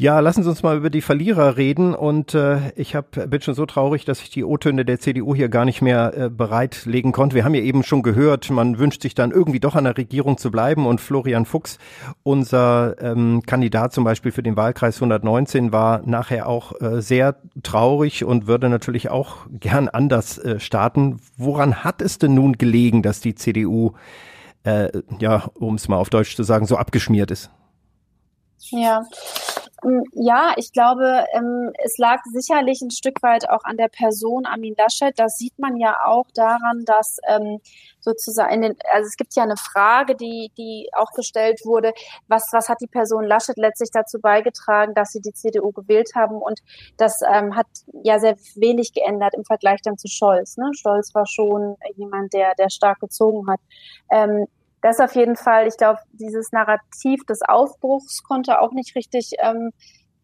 [0.03, 1.95] Ja, lassen Sie uns mal über die Verlierer reden.
[1.95, 5.49] Und äh, ich hab, bin schon so traurig, dass ich die O-Töne der CDU hier
[5.49, 7.37] gar nicht mehr äh, bereitlegen konnte.
[7.37, 10.39] Wir haben ja eben schon gehört, man wünscht sich dann irgendwie doch an der Regierung
[10.39, 10.87] zu bleiben.
[10.89, 11.79] Und Florian Fuchs,
[12.25, 18.25] unser ähm, Kandidat zum Beispiel für den Wahlkreis 119, war nachher auch äh, sehr traurig
[18.25, 21.21] und würde natürlich auch gern anders äh, starten.
[21.37, 23.93] Woran hat es denn nun gelegen, dass die CDU,
[24.65, 24.89] äh,
[25.21, 27.53] ja, um es mal auf Deutsch zu sagen, so abgeschmiert ist?
[28.71, 29.05] Ja,
[30.13, 34.75] ja, ich glaube, ähm, es lag sicherlich ein Stück weit auch an der Person Armin
[34.79, 35.19] Laschet.
[35.19, 37.61] Das sieht man ja auch daran, dass ähm,
[37.99, 41.93] sozusagen, also es gibt ja eine Frage, die, die auch gestellt wurde,
[42.29, 46.37] was, was hat die Person Laschet letztlich dazu beigetragen, dass sie die CDU gewählt haben?
[46.37, 46.61] Und
[46.97, 47.67] das ähm, hat
[48.05, 50.57] ja sehr wenig geändert im Vergleich dann zu Scholz.
[50.59, 50.71] Ne?
[50.75, 53.61] Scholz war schon jemand, der, der stark gezogen hat.
[54.11, 54.47] Ähm,
[54.83, 59.71] das auf jeden Fall, ich glaube, dieses Narrativ des Aufbruchs konnte auch nicht richtig ähm,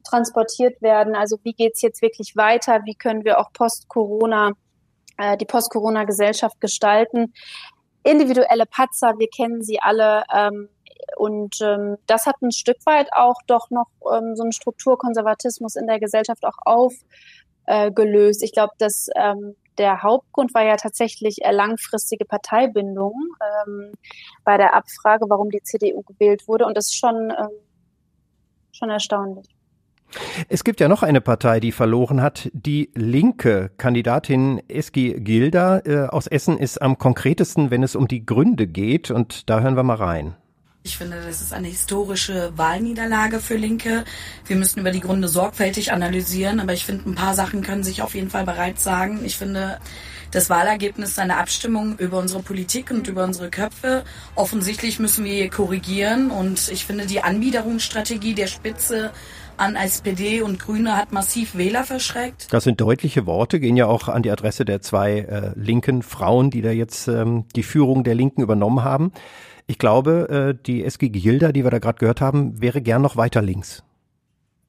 [0.05, 1.15] transportiert werden.
[1.15, 2.81] Also wie geht's jetzt wirklich weiter?
[2.85, 4.53] Wie können wir auch Post-Corona,
[5.17, 7.33] äh, die Post-Corona-Gesellschaft gestalten?
[8.03, 10.25] Individuelle Patzer, wir kennen sie alle.
[10.35, 10.69] Ähm,
[11.17, 15.87] und ähm, das hat ein Stück weit auch doch noch ähm, so einen Strukturkonservatismus in
[15.87, 16.59] der Gesellschaft auch
[17.67, 18.43] aufgelöst.
[18.43, 23.14] Äh, ich glaube, dass ähm, der Hauptgrund war ja tatsächlich langfristige Parteibindung
[23.66, 23.93] ähm,
[24.45, 26.66] bei der Abfrage, warum die CDU gewählt wurde.
[26.66, 27.51] Und das ist schon, ähm,
[28.72, 29.47] schon erstaunlich.
[30.49, 32.49] Es gibt ja noch eine Partei, die verloren hat.
[32.53, 38.24] Die linke Kandidatin Eski Gilda äh, aus Essen ist am konkretesten, wenn es um die
[38.24, 39.11] Gründe geht.
[39.11, 40.37] Und da hören wir mal rein.
[40.85, 44.05] Ich finde, das ist eine historische Wahlniederlage für Linke.
[44.47, 48.01] Wir müssen über die Gründe sorgfältig analysieren, aber ich finde, ein paar Sachen können sich
[48.01, 49.24] auf jeden Fall bereits sagen.
[49.24, 49.79] Ich finde,
[50.31, 54.05] das Wahlergebnis ist eine Abstimmung über unsere Politik und über unsere Köpfe.
[54.35, 59.11] Offensichtlich müssen wir korrigieren und ich finde, die Anbiederungsstrategie der Spitze
[59.57, 62.47] an SPD und Grüne hat massiv Wähler verschreckt.
[62.53, 66.51] Das sind deutliche Worte, gehen ja auch an die Adresse der zwei äh, linken Frauen,
[66.51, 69.12] die da jetzt ähm, die Führung der Linken übernommen haben.
[69.69, 73.16] Ich glaube, äh, die SG Gilda, die wir da gerade gehört haben, wäre gern noch
[73.16, 73.85] weiter links.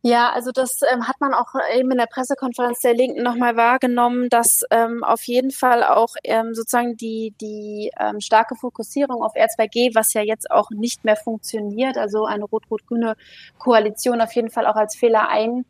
[0.01, 4.29] Ja, also das ähm, hat man auch eben in der Pressekonferenz der Linken nochmal wahrgenommen,
[4.29, 9.95] dass ähm, auf jeden Fall auch ähm, sozusagen die, die ähm, starke Fokussierung auf R2G,
[9.95, 13.15] was ja jetzt auch nicht mehr funktioniert, also eine rot-rot-grüne
[13.57, 15.65] Koalition auf jeden Fall auch als Fehler ein,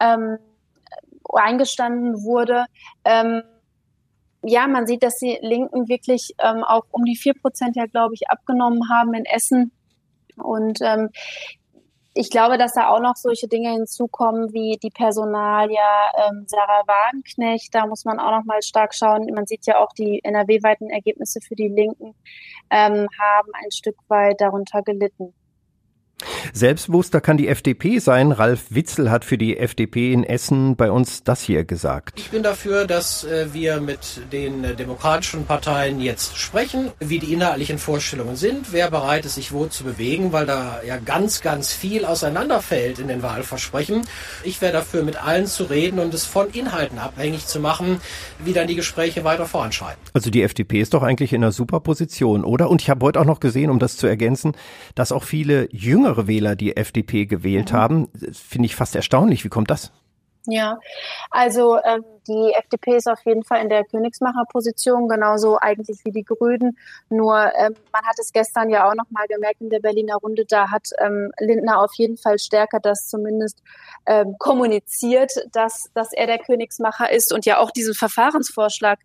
[0.00, 0.38] ähm,
[1.32, 2.66] eingestanden wurde.
[3.04, 3.42] Ähm,
[4.42, 8.14] ja, man sieht, dass die Linken wirklich ähm, auch um die vier Prozent ja, glaube
[8.14, 9.72] ich, abgenommen haben in Essen.
[10.36, 11.10] Und ähm,
[12.14, 17.74] ich glaube, dass da auch noch solche Dinge hinzukommen wie die Personalia ähm, Sarah Wagenknecht.
[17.74, 19.26] Da muss man auch noch mal stark schauen.
[19.34, 22.14] Man sieht ja auch die NRW-weiten Ergebnisse für die Linken
[22.70, 25.34] ähm, haben ein Stück weit darunter gelitten.
[26.52, 28.32] Selbstbewusster kann die FDP sein.
[28.32, 32.18] Ralf Witzel hat für die FDP in Essen bei uns das hier gesagt.
[32.18, 37.32] Ich bin dafür, dass äh, wir mit den äh, demokratischen Parteien jetzt sprechen, wie die
[37.32, 41.72] inhaltlichen Vorstellungen sind, wer bereit ist, sich wo zu bewegen, weil da ja ganz, ganz
[41.72, 44.02] viel auseinanderfällt in den Wahlversprechen.
[44.42, 48.00] Ich wäre dafür, mit allen zu reden und es von Inhalten abhängig zu machen,
[48.44, 50.00] wie dann die Gespräche weiter voranschreiten.
[50.14, 52.70] Also die FDP ist doch eigentlich in einer super Position, oder?
[52.70, 54.52] Und ich habe heute auch noch gesehen, um das zu ergänzen,
[54.94, 57.76] dass auch viele jüngere jüngere Wähler die FDP gewählt mhm.
[57.76, 58.08] haben.
[58.32, 59.44] Finde ich fast erstaunlich.
[59.44, 59.92] Wie kommt das?
[60.50, 60.78] Ja,
[61.30, 66.24] also ähm, die FDP ist auf jeden Fall in der Königsmacherposition, genauso eigentlich wie die
[66.24, 66.78] Grünen.
[67.10, 70.46] Nur ähm, man hat es gestern ja auch noch mal gemerkt in der Berliner Runde,
[70.48, 73.62] da hat ähm, Lindner auf jeden Fall stärker das zumindest
[74.06, 79.00] ähm, kommuniziert, dass, dass er der Königsmacher ist und ja auch diesen Verfahrensvorschlag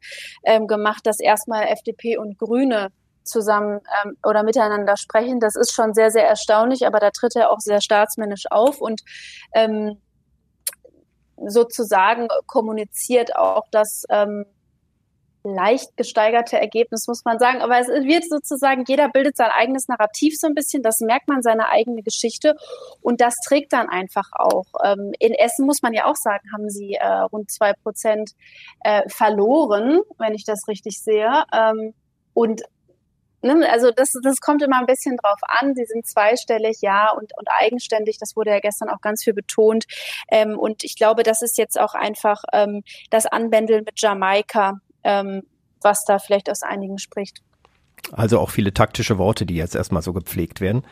[0.46, 2.90] ähm, gemacht, dass erstmal FDP und Grüne
[3.24, 5.40] zusammen ähm, oder miteinander sprechen.
[5.40, 9.02] Das ist schon sehr, sehr erstaunlich, aber da tritt er auch sehr staatsmännisch auf und
[9.54, 9.98] ähm,
[11.46, 14.46] sozusagen kommuniziert auch das ähm,
[15.44, 17.62] leicht gesteigerte Ergebnis, muss man sagen.
[17.62, 21.42] Aber es wird sozusagen, jeder bildet sein eigenes Narrativ so ein bisschen, das merkt man
[21.42, 22.56] seine eigene Geschichte
[23.02, 24.66] und das trägt dann einfach auch.
[24.84, 28.32] Ähm, in Essen muss man ja auch sagen, haben sie äh, rund zwei Prozent
[28.82, 31.44] äh, verloren, wenn ich das richtig sehe.
[31.54, 31.94] Ähm,
[32.34, 32.64] und
[33.44, 35.76] ne, also das, das kommt immer ein bisschen drauf an.
[35.76, 38.18] Sie sind zweistellig, ja, und, und eigenständig.
[38.20, 39.86] Das wurde ja gestern auch ganz viel betont.
[40.32, 45.44] Ähm, und ich glaube, das ist jetzt auch einfach ähm, das Anbändeln mit Jamaika, ähm,
[45.82, 47.42] was da vielleicht aus einigen spricht.
[48.12, 50.86] Also auch viele taktische Worte, die jetzt erstmal so gepflegt werden.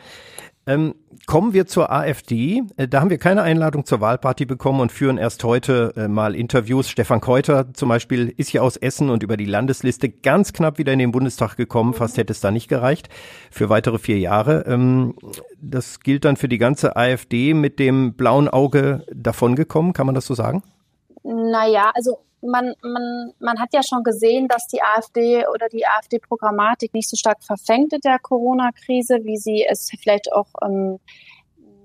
[0.67, 0.93] Ähm,
[1.25, 2.63] kommen wir zur AfD.
[2.77, 6.35] Äh, da haben wir keine Einladung zur Wahlparty bekommen und führen erst heute äh, mal
[6.35, 6.89] Interviews.
[6.89, 10.93] Stefan Keuter zum Beispiel ist hier aus Essen und über die Landesliste ganz knapp wieder
[10.93, 11.93] in den Bundestag gekommen.
[11.93, 13.09] Fast hätte es da nicht gereicht
[13.49, 14.65] für weitere vier Jahre.
[14.67, 15.15] Ähm,
[15.59, 19.93] das gilt dann für die ganze AfD mit dem blauen Auge davongekommen.
[19.93, 20.61] Kann man das so sagen?
[21.23, 26.93] Naja, also man, man, man hat ja schon gesehen, dass die AfD oder die AfD-Programmatik
[26.93, 30.99] nicht so stark verfängt in der Corona-Krise, wie sie es vielleicht auch ähm,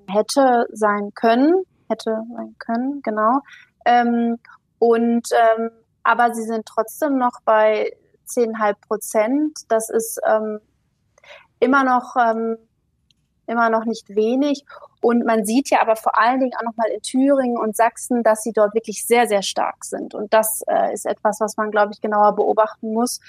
[0.09, 3.40] hätte sein können, hätte sein können, genau.
[3.84, 4.38] Ähm,
[4.78, 5.70] und ähm,
[6.02, 7.92] aber sie sind trotzdem noch bei
[8.28, 9.59] 10,5 Prozent.
[9.68, 10.61] Das ist ähm,
[11.61, 12.59] immer noch ähm,
[13.47, 14.64] immer noch nicht wenig.
[15.01, 18.42] Und man sieht ja aber vor allen Dingen auch nochmal in Thüringen und Sachsen, dass
[18.42, 20.14] sie dort wirklich sehr, sehr stark sind.
[20.14, 23.20] Und das äh, ist etwas, was man, glaube ich, genauer beobachten muss.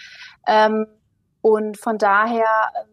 [0.47, 0.87] Ähm,
[1.41, 2.45] und von daher
[2.81, 2.89] ähm,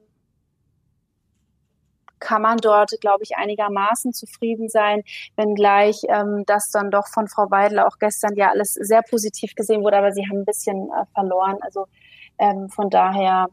[2.20, 5.02] kann man dort, glaube ich, einigermaßen zufrieden sein,
[5.36, 9.82] wenngleich ähm, das dann doch von Frau Weidel auch gestern ja alles sehr positiv gesehen
[9.82, 11.58] wurde, aber sie haben ein bisschen äh, verloren.
[11.60, 11.86] Also
[12.38, 13.48] ähm, von daher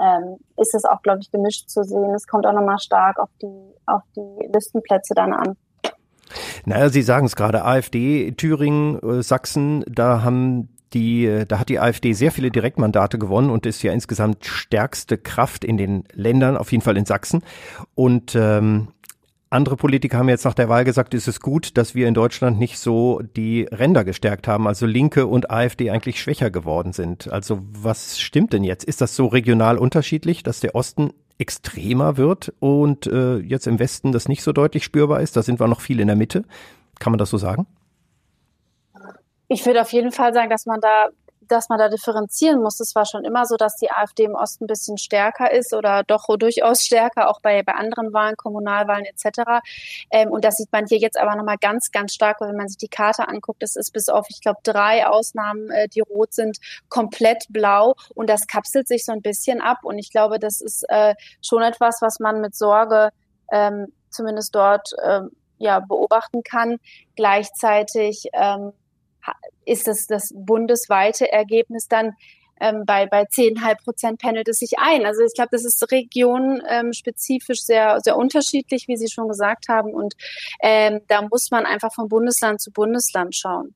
[0.00, 2.14] ähm, ist es auch, glaube ich, gemischt zu sehen.
[2.14, 5.56] Es kommt auch nochmal stark auf die, auf die Listenplätze dann an.
[6.64, 11.68] Naja, Sie sagen es gerade, AfD, Thüringen, äh, Sachsen, da haben die, äh, da hat
[11.68, 16.56] die AfD sehr viele Direktmandate gewonnen und ist ja insgesamt stärkste Kraft in den Ländern,
[16.56, 17.42] auf jeden Fall in Sachsen.
[17.94, 18.88] Und ähm,
[19.50, 22.58] andere Politiker haben jetzt nach der Wahl gesagt, es ist gut, dass wir in Deutschland
[22.58, 27.32] nicht so die Ränder gestärkt haben, also Linke und AfD eigentlich schwächer geworden sind.
[27.32, 28.84] Also was stimmt denn jetzt?
[28.84, 34.12] Ist das so regional unterschiedlich, dass der Osten extremer wird und äh, jetzt im Westen
[34.12, 35.36] das nicht so deutlich spürbar ist?
[35.36, 36.44] Da sind wir noch viel in der Mitte.
[36.98, 37.66] Kann man das so sagen?
[39.48, 41.08] Ich würde auf jeden Fall sagen, dass man da
[41.48, 42.80] dass man da differenzieren muss.
[42.80, 46.02] Es war schon immer so, dass die AfD im Osten ein bisschen stärker ist oder
[46.04, 49.62] doch durchaus stärker, auch bei, bei anderen Wahlen, Kommunalwahlen etc.
[50.10, 52.78] Ähm, und das sieht man hier jetzt aber nochmal ganz, ganz stark, wenn man sich
[52.78, 53.62] die Karte anguckt.
[53.62, 58.28] Es ist bis auf, ich glaube, drei Ausnahmen, äh, die rot sind, komplett blau und
[58.28, 59.78] das kapselt sich so ein bisschen ab.
[59.82, 63.10] Und ich glaube, das ist äh, schon etwas, was man mit Sorge
[63.50, 66.78] ähm, zumindest dort ähm, ja, beobachten kann.
[67.16, 68.72] Gleichzeitig ähm,
[69.64, 72.14] ist das das bundesweite Ergebnis dann
[72.60, 75.06] ähm, bei, bei 10,5 Prozent pendelt es sich ein.
[75.06, 79.92] Also ich glaube, das ist regionspezifisch sehr, sehr unterschiedlich, wie Sie schon gesagt haben.
[79.92, 80.14] Und
[80.60, 83.74] ähm, da muss man einfach von Bundesland zu Bundesland schauen.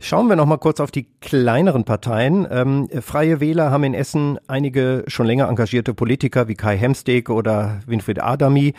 [0.00, 2.46] Schauen wir noch mal kurz auf die kleineren Parteien.
[2.50, 7.80] Ähm, Freie Wähler haben in Essen einige schon länger engagierte Politiker wie Kai Hemsteg oder
[7.86, 8.74] Winfried Adami,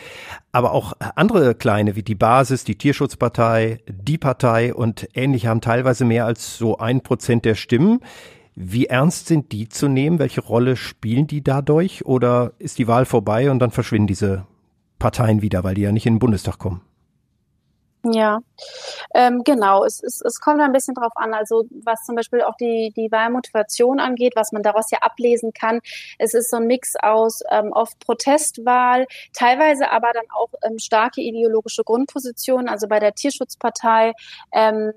[0.52, 6.04] aber auch andere kleine wie die Basis, die Tierschutzpartei, die Partei und ähnliche haben teilweise
[6.04, 8.00] mehr als so ein Prozent der Stimmen.
[8.54, 10.18] Wie ernst sind die zu nehmen?
[10.18, 12.04] Welche Rolle spielen die dadurch?
[12.04, 14.46] Oder ist die Wahl vorbei und dann verschwinden diese
[14.98, 16.82] Parteien wieder, weil die ja nicht in den Bundestag kommen?
[18.04, 18.40] Ja,
[19.14, 19.84] ähm, genau.
[19.84, 23.10] Es, es, es kommt ein bisschen drauf an, also was zum Beispiel auch die, die
[23.10, 25.80] Wahlmotivation angeht, was man daraus ja ablesen kann.
[26.18, 31.22] Es ist so ein Mix aus ähm, oft Protestwahl, teilweise aber dann auch ähm, starke
[31.22, 32.68] ideologische Grundpositionen.
[32.68, 34.12] Also bei der Tierschutzpartei
[34.52, 34.92] ähm,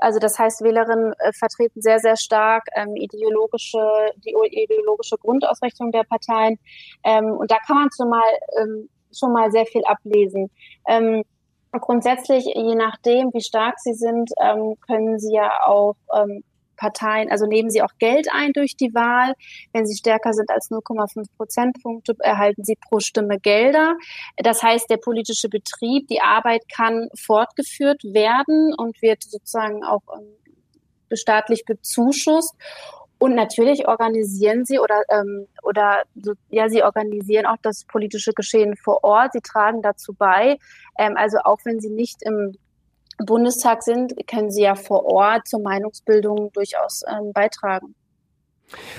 [0.00, 3.78] also das heißt, Wählerinnen äh, vertreten sehr, sehr stark ähm, ideologische,
[4.24, 6.58] die ideologische Grundausrichtung der Parteien.
[7.04, 8.22] Ähm, und da kann man schon mal,
[8.58, 10.50] ähm, schon mal sehr viel ablesen.
[10.88, 11.24] Ähm,
[11.72, 16.44] Grundsätzlich, je nachdem, wie stark sie sind, ähm, können sie ja auch ähm,
[16.76, 19.34] Parteien, also nehmen sie auch Geld ein durch die Wahl.
[19.72, 23.94] Wenn sie stärker sind als 0,5 Prozentpunkte, erhalten sie pro Stimme Gelder.
[24.36, 31.16] Das heißt, der politische Betrieb, die Arbeit kann fortgeführt werden und wird sozusagen auch ähm,
[31.16, 32.54] staatlich bezuschusst.
[33.22, 36.02] Und natürlich organisieren sie oder ähm, oder
[36.48, 39.34] ja, sie organisieren auch das politische Geschehen vor Ort.
[39.34, 40.58] Sie tragen dazu bei.
[40.98, 42.56] Ähm, also auch wenn sie nicht im
[43.24, 47.94] Bundestag sind, können sie ja vor Ort zur Meinungsbildung durchaus ähm, beitragen.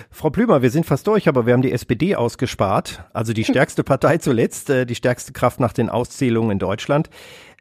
[0.10, 3.84] Frau Plümer, wir sind fast durch, aber wir haben die SPD ausgespart, also die stärkste
[3.84, 7.10] Partei zuletzt, äh, die stärkste Kraft nach den Auszählungen in Deutschland.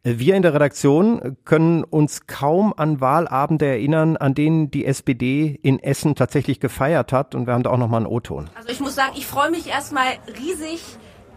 [0.04, 5.78] Wir in der Redaktion können uns kaum an Wahlabende erinnern, an denen die SPD in
[5.78, 7.36] Essen tatsächlich gefeiert hat.
[7.36, 8.50] Und wir haben da auch nochmal einen O-Ton.
[8.56, 10.82] Also ich muss sagen, ich freue mich erstmal riesig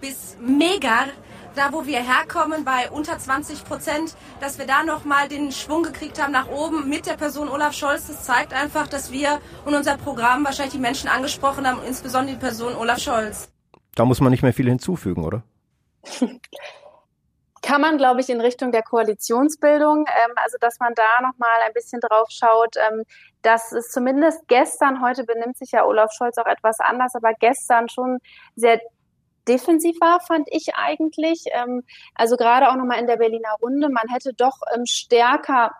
[0.02, 1.06] bis mega,
[1.54, 6.20] da wo wir herkommen, bei unter 20 Prozent, dass wir da nochmal den Schwung gekriegt
[6.20, 8.08] haben nach oben mit der Person Olaf Scholz.
[8.08, 12.42] Das zeigt einfach, dass wir und unser Programm wahrscheinlich die Menschen angesprochen haben, insbesondere die
[12.42, 13.50] Person Olaf Scholz.
[13.94, 15.44] Da muss man nicht mehr viel hinzufügen, oder?
[17.66, 21.74] kann man, glaube ich, in Richtung der Koalitionsbildung, ähm, also dass man da nochmal ein
[21.74, 22.76] bisschen drauf schaut.
[22.78, 23.04] Ähm,
[23.42, 27.90] dass es zumindest gestern, heute benimmt sich ja Olaf Scholz auch etwas anders, aber gestern
[27.90, 28.20] schon
[28.56, 28.80] sehr
[29.48, 31.44] defensiv war, fand ich eigentlich.
[31.54, 35.72] Ähm, also gerade auch nochmal in der Berliner Runde, man hätte doch ähm, stärker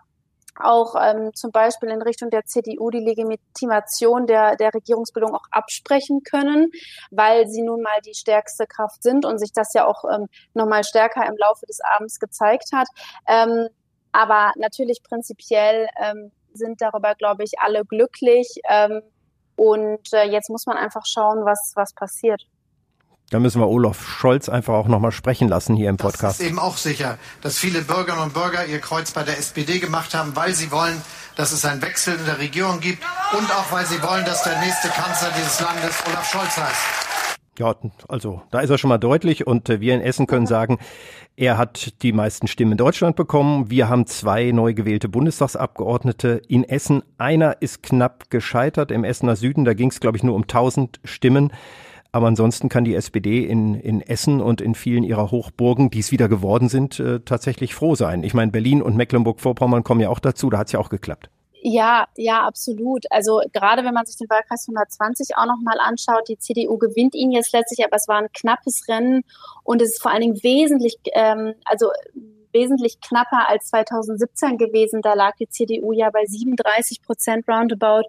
[0.60, 6.22] auch ähm, zum Beispiel in Richtung der CDU die Legitimation der, der Regierungsbildung auch absprechen
[6.22, 6.70] können,
[7.10, 10.84] weil sie nun mal die stärkste Kraft sind und sich das ja auch ähm, nochmal
[10.84, 12.88] stärker im Laufe des Abends gezeigt hat.
[13.28, 13.68] Ähm,
[14.12, 18.60] aber natürlich prinzipiell ähm, sind darüber, glaube ich, alle glücklich.
[18.68, 19.02] Ähm,
[19.56, 22.46] und äh, jetzt muss man einfach schauen, was, was passiert.
[23.30, 26.38] Da müssen wir Olaf Scholz einfach auch nochmal sprechen lassen hier im Podcast.
[26.38, 29.80] Es ist eben auch sicher, dass viele Bürgerinnen und Bürger ihr Kreuz bei der SPD
[29.80, 31.02] gemacht haben, weil sie wollen,
[31.34, 33.02] dass es einen Wechsel in der Regierung gibt
[33.36, 37.06] und auch weil sie wollen, dass der nächste Kanzler dieses Landes Olaf Scholz heißt.
[37.58, 37.74] Ja,
[38.06, 40.78] also da ist er schon mal deutlich und äh, wir in Essen können sagen,
[41.36, 43.70] er hat die meisten Stimmen in Deutschland bekommen.
[43.70, 47.02] Wir haben zwei neu gewählte Bundestagsabgeordnete in Essen.
[47.18, 51.00] Einer ist knapp gescheitert im Essener Süden, da ging es glaube ich nur um 1000
[51.02, 51.50] Stimmen.
[52.16, 56.12] Aber ansonsten kann die SPD in, in Essen und in vielen ihrer Hochburgen, die es
[56.12, 58.22] wieder geworden sind, äh, tatsächlich froh sein.
[58.24, 61.28] Ich meine, Berlin und Mecklenburg-Vorpommern kommen ja auch dazu, da hat es ja auch geklappt.
[61.60, 63.04] Ja, ja, absolut.
[63.10, 67.32] Also gerade wenn man sich den Wahlkreis 120 auch nochmal anschaut, die CDU gewinnt ihn
[67.32, 69.22] jetzt letztlich, aber es war ein knappes Rennen
[69.62, 71.90] und es ist vor allen Dingen wesentlich, ähm, also
[72.56, 75.02] wesentlich knapper als 2017 gewesen.
[75.02, 78.06] Da lag die CDU ja bei 37 Prozent roundabout.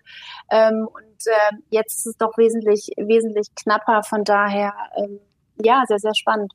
[0.49, 4.03] Ähm, und äh, jetzt ist es doch wesentlich, wesentlich knapper.
[4.03, 5.19] Von daher, ähm,
[5.61, 6.53] ja, sehr, sehr spannend.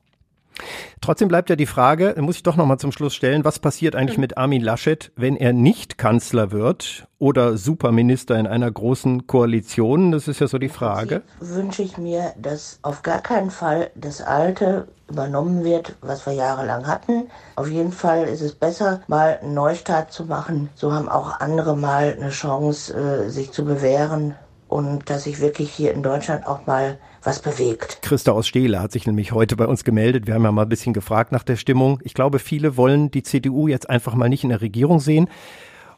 [1.01, 3.95] Trotzdem bleibt ja die Frage, muss ich doch noch mal zum Schluss stellen, was passiert
[3.95, 10.11] eigentlich mit Armin Laschet, wenn er nicht Kanzler wird oder Superminister in einer großen Koalition?
[10.11, 11.23] Das ist ja so die Frage.
[11.39, 16.87] Wünsche ich mir, dass auf gar keinen Fall das Alte übernommen wird, was wir jahrelang
[16.87, 17.29] hatten.
[17.55, 20.69] Auf jeden Fall ist es besser, mal einen Neustart zu machen.
[20.75, 24.35] So haben auch andere mal eine Chance, äh, sich zu bewähren
[24.69, 27.99] und dass sich wirklich hier in Deutschland auch mal was bewegt.
[28.01, 30.27] Christa aus Steele hat sich nämlich heute bei uns gemeldet.
[30.27, 31.99] Wir haben ja mal ein bisschen gefragt nach der Stimmung.
[32.03, 35.29] Ich glaube, viele wollen die CDU jetzt einfach mal nicht in der Regierung sehen.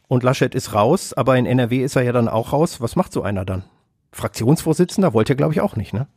[0.07, 2.79] Und Laschet ist raus, aber in NRW ist er ja dann auch raus.
[2.81, 3.63] Was macht so einer dann?
[4.11, 6.07] Fraktionsvorsitzender wollte er, glaube ich, auch nicht, ne?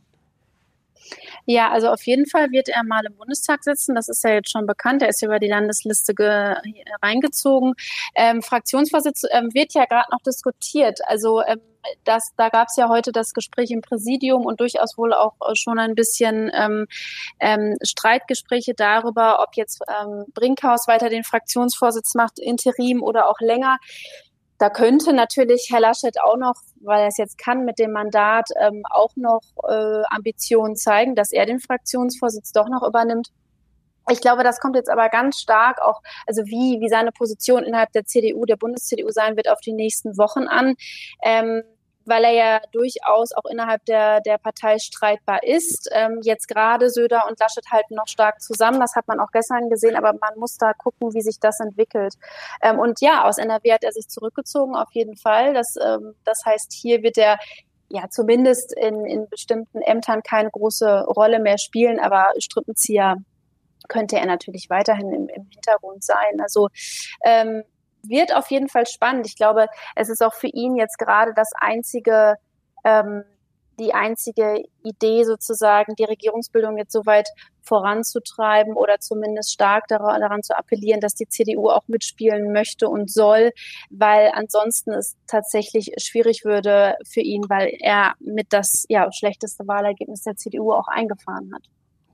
[1.45, 3.95] Ja, also auf jeden Fall wird er mal im Bundestag sitzen.
[3.95, 5.01] Das ist ja jetzt schon bekannt.
[5.01, 6.13] Er ist über die Landesliste
[7.01, 7.73] reingezogen.
[8.13, 10.99] Ähm, Fraktionsvorsitz ähm, wird ja gerade noch diskutiert.
[11.07, 11.59] Also ähm,
[12.03, 15.79] das, da gab es ja heute das Gespräch im Präsidium und durchaus wohl auch schon
[15.79, 16.87] ein bisschen ähm,
[17.39, 23.77] ähm, Streitgespräche darüber, ob jetzt ähm, Brinkhaus weiter den Fraktionsvorsitz macht, interim oder auch länger.
[24.57, 28.49] Da könnte natürlich Herr Laschet auch noch, weil er es jetzt kann mit dem Mandat,
[28.59, 33.29] ähm, auch noch äh, Ambitionen zeigen, dass er den Fraktionsvorsitz doch noch übernimmt.
[34.09, 37.91] Ich glaube, das kommt jetzt aber ganz stark auch, also wie, wie seine Position innerhalb
[37.91, 40.75] der CDU, der Bundes-CDU sein wird, auf die nächsten Wochen an.
[41.23, 41.63] Ähm,
[42.09, 45.89] weil er ja durchaus auch innerhalb der, der Partei streitbar ist.
[45.91, 48.79] Ähm, jetzt gerade Söder und Laschet halten noch stark zusammen.
[48.79, 52.15] Das hat man auch gestern gesehen, aber man muss da gucken, wie sich das entwickelt.
[52.61, 55.53] Ähm, und ja, aus NRW hat er sich zurückgezogen, auf jeden Fall.
[55.53, 57.37] Das, ähm, das heißt, hier wird er
[57.89, 63.17] ja zumindest in, in bestimmten Ämtern keine große Rolle mehr spielen, aber Strippenzieher
[63.89, 66.39] könnte er natürlich weiterhin im, im Hintergrund sein.
[66.39, 66.69] Also
[67.25, 67.63] ähm,
[68.03, 69.27] wird auf jeden Fall spannend.
[69.27, 72.35] Ich glaube, es ist auch für ihn jetzt gerade das einzige,
[72.83, 73.23] ähm,
[73.79, 77.29] die einzige Idee sozusagen, die Regierungsbildung jetzt so weit
[77.61, 83.09] voranzutreiben oder zumindest stark daran, daran zu appellieren, dass die CDU auch mitspielen möchte und
[83.09, 83.51] soll,
[83.89, 90.23] weil ansonsten es tatsächlich schwierig würde für ihn, weil er mit das ja, schlechteste Wahlergebnis
[90.23, 91.63] der CDU auch eingefahren hat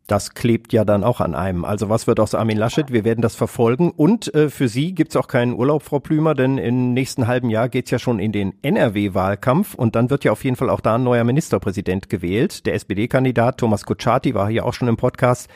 [0.08, 1.66] das klebt ja dann auch an einem.
[1.66, 2.92] Also was wird aus Armin Laschet?
[2.92, 3.92] Wir werden das verfolgen.
[3.92, 7.70] Und äh, für Sie gibt's auch keinen Urlaub, Frau Plümer, denn im nächsten halben Jahr
[7.70, 10.96] geht's ja schon in den NRW-Wahlkampf und dann wird ja auf jeden Fall auch da
[10.96, 12.66] ein neuer Ministerpräsident gewählt.
[12.66, 15.50] Der SPD-Kandidat Thomas Kutschaty war hier auch schon im Podcast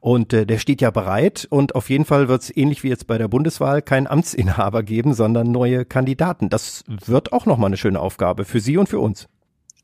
[0.00, 1.46] und äh, der steht ja bereit.
[1.48, 5.52] Und auf jeden Fall wird's ähnlich wie jetzt bei der Bundeswahl keinen Amtsinhaber geben, sondern
[5.52, 6.48] neue Kandidaten.
[6.48, 9.28] Das wird auch nochmal eine schöne Aufgabe für Sie und für uns.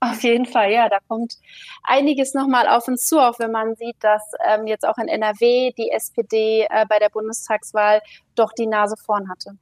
[0.01, 1.35] Auf jeden Fall, ja, da kommt
[1.83, 5.73] einiges nochmal auf uns zu, auch wenn man sieht, dass ähm, jetzt auch in NRW
[5.77, 8.01] die SPD äh, bei der Bundestagswahl
[8.37, 9.57] doch die Nase vorn hatte.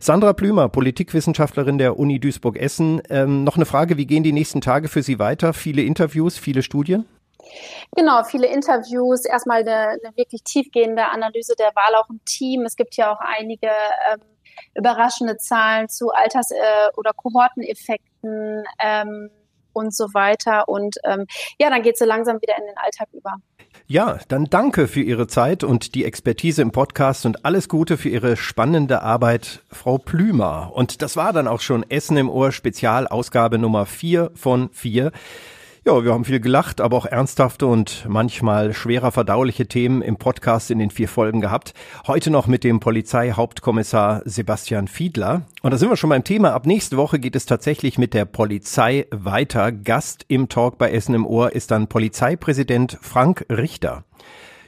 [0.00, 3.02] Sandra Plümer, Politikwissenschaftlerin der Uni Duisburg-Essen.
[3.10, 5.52] Ähm, noch eine Frage, wie gehen die nächsten Tage für Sie weiter?
[5.52, 7.06] Viele Interviews, viele Studien?
[7.94, 12.62] Genau, viele Interviews, erstmal eine, eine wirklich tiefgehende Analyse der Wahl auch im Team.
[12.62, 13.68] Es gibt ja auch einige
[14.12, 14.20] ähm,
[14.74, 18.64] überraschende Zahlen zu Alters- äh, oder Kohorteneffekten.
[18.80, 19.30] Ähm,
[19.76, 20.68] und so weiter.
[20.68, 21.26] Und ähm,
[21.58, 23.34] ja, dann geht es so langsam wieder in den Alltag über.
[23.86, 28.08] Ja, dann danke für Ihre Zeit und die Expertise im Podcast und alles Gute für
[28.08, 30.72] Ihre spannende Arbeit, Frau Plümer.
[30.74, 35.12] Und das war dann auch schon Essen im Ohr Spezialausgabe Nummer vier von vier.
[35.86, 40.72] Ja, wir haben viel gelacht, aber auch ernsthafte und manchmal schwerer verdauliche Themen im Podcast
[40.72, 41.74] in den vier Folgen gehabt.
[42.08, 45.42] Heute noch mit dem Polizeihauptkommissar Sebastian Fiedler.
[45.62, 46.54] Und da sind wir schon beim Thema.
[46.54, 49.70] Ab nächste Woche geht es tatsächlich mit der Polizei weiter.
[49.70, 54.05] Gast im Talk bei Essen im Ohr ist dann Polizeipräsident Frank Richter.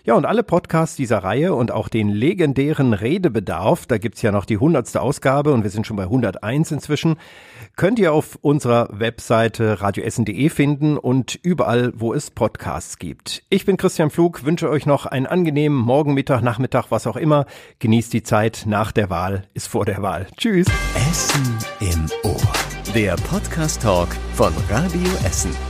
[0.09, 4.46] Ja, und alle Podcasts dieser Reihe und auch den legendären Redebedarf, da gibt's ja noch
[4.46, 7.16] die hundertste Ausgabe und wir sind schon bei 101 inzwischen,
[7.76, 13.42] könnt ihr auf unserer Webseite radioessen.de finden und überall, wo es Podcasts gibt.
[13.50, 17.44] Ich bin Christian Flug, wünsche euch noch einen angenehmen Morgen, Mittag, Nachmittag, was auch immer.
[17.78, 20.26] Genießt die Zeit nach der Wahl, ist vor der Wahl.
[20.38, 20.68] Tschüss.
[21.11, 22.40] Essen im Ohr.
[22.94, 25.67] Der Podcast-Talk von Radio Essen.